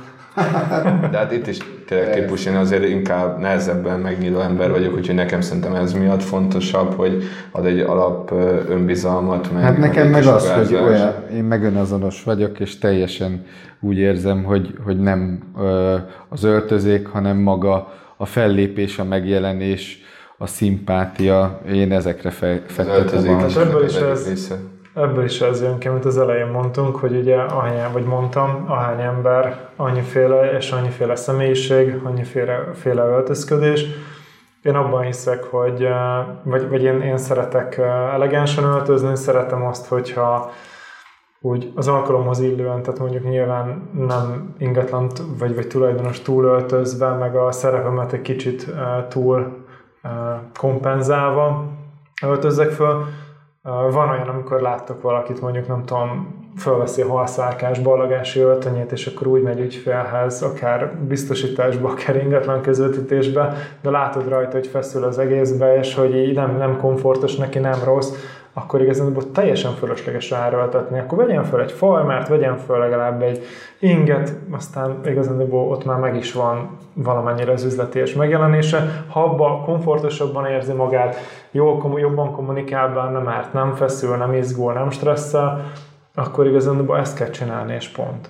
[1.12, 5.42] De hát itt is tényleg típus, én azért inkább nehezebben megnyíló ember vagyok, úgyhogy nekem
[5.42, 8.32] szerintem ez miatt fontosabb, hogy ad egy alap
[8.70, 9.52] önbizalmat.
[9.52, 13.46] Meg, hát nekem meg az, hogy olyan, én meg önazonos vagyok, és teljesen
[13.80, 15.40] úgy érzem, hogy, hogy nem
[16.30, 20.02] az öltözék, hanem maga a fellépés, a megjelenés,
[20.38, 23.40] a szimpátia, én ezekre fektetem.
[23.40, 24.54] Hát ebből is ez,
[25.02, 29.02] ebből is ez jön ki, amit az elején mondtunk, hogy ugye ahány, vagy mondtam, ahány
[29.02, 33.86] ember, annyiféle és annyiféle személyiség, annyiféle féle öltözködés.
[34.62, 35.88] Én abban hiszek, hogy,
[36.43, 37.78] vagy, vagy én, én szeretek
[38.14, 40.52] elegánsan öltözni, szeretem azt, hogyha
[41.41, 47.52] úgy az alkalomhoz illően, tehát mondjuk nyilván nem ingatlant vagy, vagy tulajdonos túlöltözve, meg a
[47.52, 48.68] szerepemet egy kicsit
[49.08, 49.66] túl
[50.58, 51.66] kompenzálva
[52.22, 53.06] öltözzek föl.
[53.64, 59.28] Van olyan, amikor láttok valakit, mondjuk nem tudom, fölveszi a halszárkás ballagási öltönyét, és akkor
[59.28, 65.78] úgy megy ügyfélhez, akár biztosításba, akár ingatlan közvetítésbe, de látod rajta, hogy feszül az egészbe,
[65.78, 68.12] és hogy így nem, nem komfortos neki, nem rossz,
[68.54, 71.00] akkor igazából teljesen fölösleges ráerőltetni.
[71.00, 73.41] Akkor vegyen föl egy falmát, vegyen föl legalább egy
[73.80, 79.06] inget, aztán igazából ott már meg is van valamennyire az üzletés megjelenése.
[79.08, 81.16] Ha abba komfortosabban érzi magát,
[81.52, 85.72] jól, jobban kommunikál benne, mert nem feszül, nem izgul, nem stresszel,
[86.16, 88.30] akkor igazából ezt kell csinálni, és pont.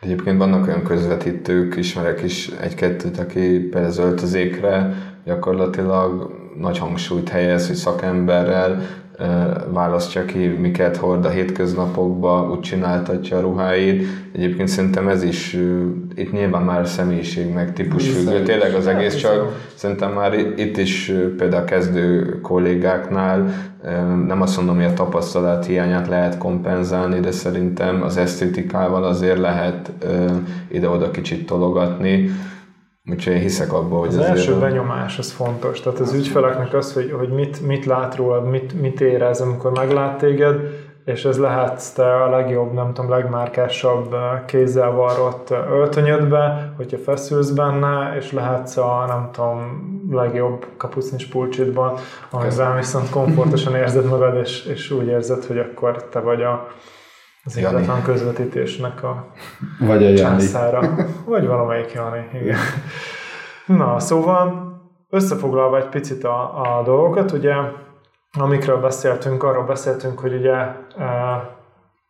[0.00, 4.94] Egyébként vannak olyan közvetítők, ismerek is egy-kettőt, aki például az öltözékre
[5.24, 6.30] gyakorlatilag
[6.60, 8.82] nagy hangsúlyt helyez, hogy szakemberrel
[9.72, 14.06] választja ki, miket hord a hétköznapokba, úgy csináltatja a ruháit.
[14.32, 15.58] Egyébként szerintem ez is,
[16.14, 21.12] itt nyilván már személyiség meg típus függő, tényleg az egész csak szerintem már itt is
[21.36, 23.54] például a kezdő kollégáknál
[24.26, 29.92] nem azt mondom, hogy a tapasztalat hiányát lehet kompenzálni, de szerintem az esztétikával azért lehet
[30.68, 32.30] ide-oda kicsit tologatni
[33.10, 34.58] Úgyhogy én hiszek abban, hogy az első a...
[34.58, 35.80] benyomás az fontos.
[35.80, 40.18] Tehát az ügyfeleknek az, hogy, hogy mit, mit lát rólad, mit, mit érez, amikor meglát
[40.18, 40.60] téged,
[41.04, 46.98] és ez lehet te a legjobb, nem tudom, legmárkásabb eh, kézzel varrott eh, öltönyödbe, hogyha
[46.98, 49.60] feszülsz benne, és lehetsz a, nem tudom,
[50.10, 51.94] legjobb kapucnis pulcsitban,
[52.30, 56.66] amivel viszont komfortosan érzed magad, és, és úgy érzed, hogy akkor te vagy a,
[57.46, 59.26] az ingatlan közvetítésnek a
[59.78, 60.94] Vagy a császára.
[61.26, 62.58] Vagy valamelyik Jani, igen.
[63.66, 64.74] Na, szóval
[65.10, 67.54] összefoglalva egy picit a, a dolgokat, ugye
[68.38, 70.76] amikről beszéltünk, arról beszéltünk, hogy ugye e,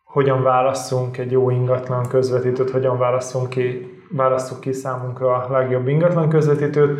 [0.03, 6.29] hogyan válasszunk egy jó ingatlan közvetítőt, hogyan válasszunk ki, választjuk ki számunkra a legjobb ingatlan
[6.29, 6.99] közvetítőt.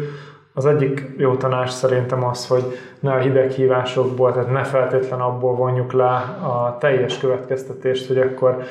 [0.58, 2.64] Az egyik jó tanács szerintem az, hogy
[2.99, 6.05] ne a hideghívásokból, tehát ne feltétlen abból vonjuk le
[6.41, 8.64] a teljes következtetést, hogy akkor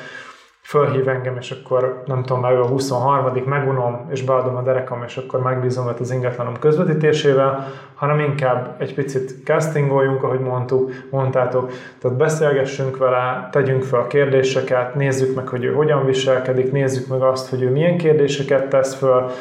[0.61, 5.17] fölhív engem, és akkor nem tudom, ő a 23 megunom, és beadom a derekam, és
[5.17, 11.71] akkor megbízom őt az ingatlanom közvetítésével, hanem inkább egy picit castingoljunk, ahogy mondtuk, mondtátok,
[12.01, 17.49] tehát beszélgessünk vele, tegyünk fel kérdéseket, nézzük meg, hogy ő hogyan viselkedik, nézzük meg azt,
[17.49, 19.31] hogy ő milyen kérdéseket tesz föl,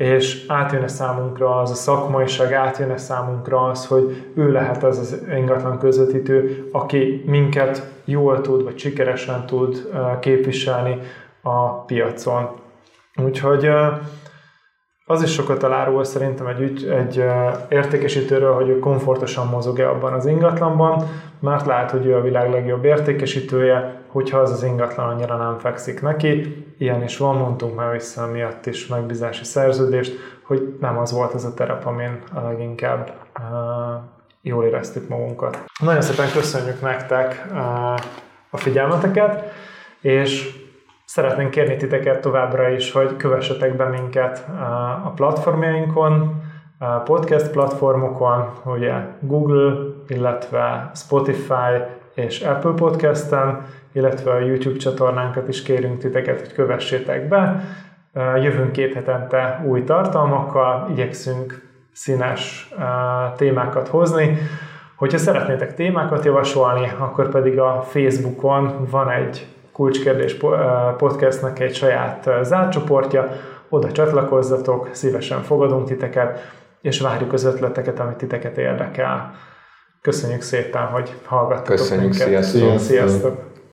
[0.00, 5.78] és átjön-e számunkra az a szakmaiság, átjön-e számunkra az, hogy ő lehet az az ingatlan
[5.78, 9.90] közvetítő, aki minket jól tud, vagy sikeresen tud
[10.20, 10.98] képviselni
[11.42, 12.48] a piacon.
[13.24, 13.68] Úgyhogy
[15.04, 17.24] az is sokat elárul szerintem egy, ügy, egy
[17.68, 21.06] értékesítőről, hogy ő komfortosan mozog-e abban az ingatlanban,
[21.40, 26.02] mert lehet, hogy ő a világ legjobb értékesítője, hogyha az az ingatlan annyira nem fekszik
[26.02, 26.64] neki.
[26.78, 31.44] Ilyen is van, mondtunk már vissza miatt is megbízási szerződést, hogy nem az volt az
[31.44, 33.44] a terep, amin a leginkább uh,
[34.42, 35.64] jól éreztük magunkat.
[35.80, 37.58] Nagyon szépen köszönjük nektek uh,
[38.50, 39.52] a figyelmeteket,
[40.00, 40.58] és
[41.10, 44.46] Szeretnénk kérni titeket továbbra is, hogy kövessetek be minket
[45.04, 46.42] a platformjainkon,
[46.78, 49.74] a podcast platformokon, ugye Google,
[50.08, 51.82] illetve Spotify
[52.14, 57.64] és Apple Podcast-en, illetve a YouTube csatornánkat is kérünk titeket, hogy kövessétek be.
[58.42, 62.72] Jövünk két hetente új tartalmakkal, igyekszünk színes
[63.36, 64.38] témákat hozni.
[64.96, 70.36] Hogyha szeretnétek témákat javasolni, akkor pedig a Facebookon van egy Kulcskérdés
[70.96, 73.28] podcastnek egy saját zárt csoportja,
[73.68, 76.38] oda csatlakozzatok, szívesen fogadunk titeket,
[76.80, 79.34] és várjuk az ötleteket, amit titeket érdekel.
[80.00, 82.42] Köszönjük szépen, hogy hallgattatok Köszönjük, minket.
[82.42, 82.78] sziasztok!
[82.78, 83.49] sziasztok.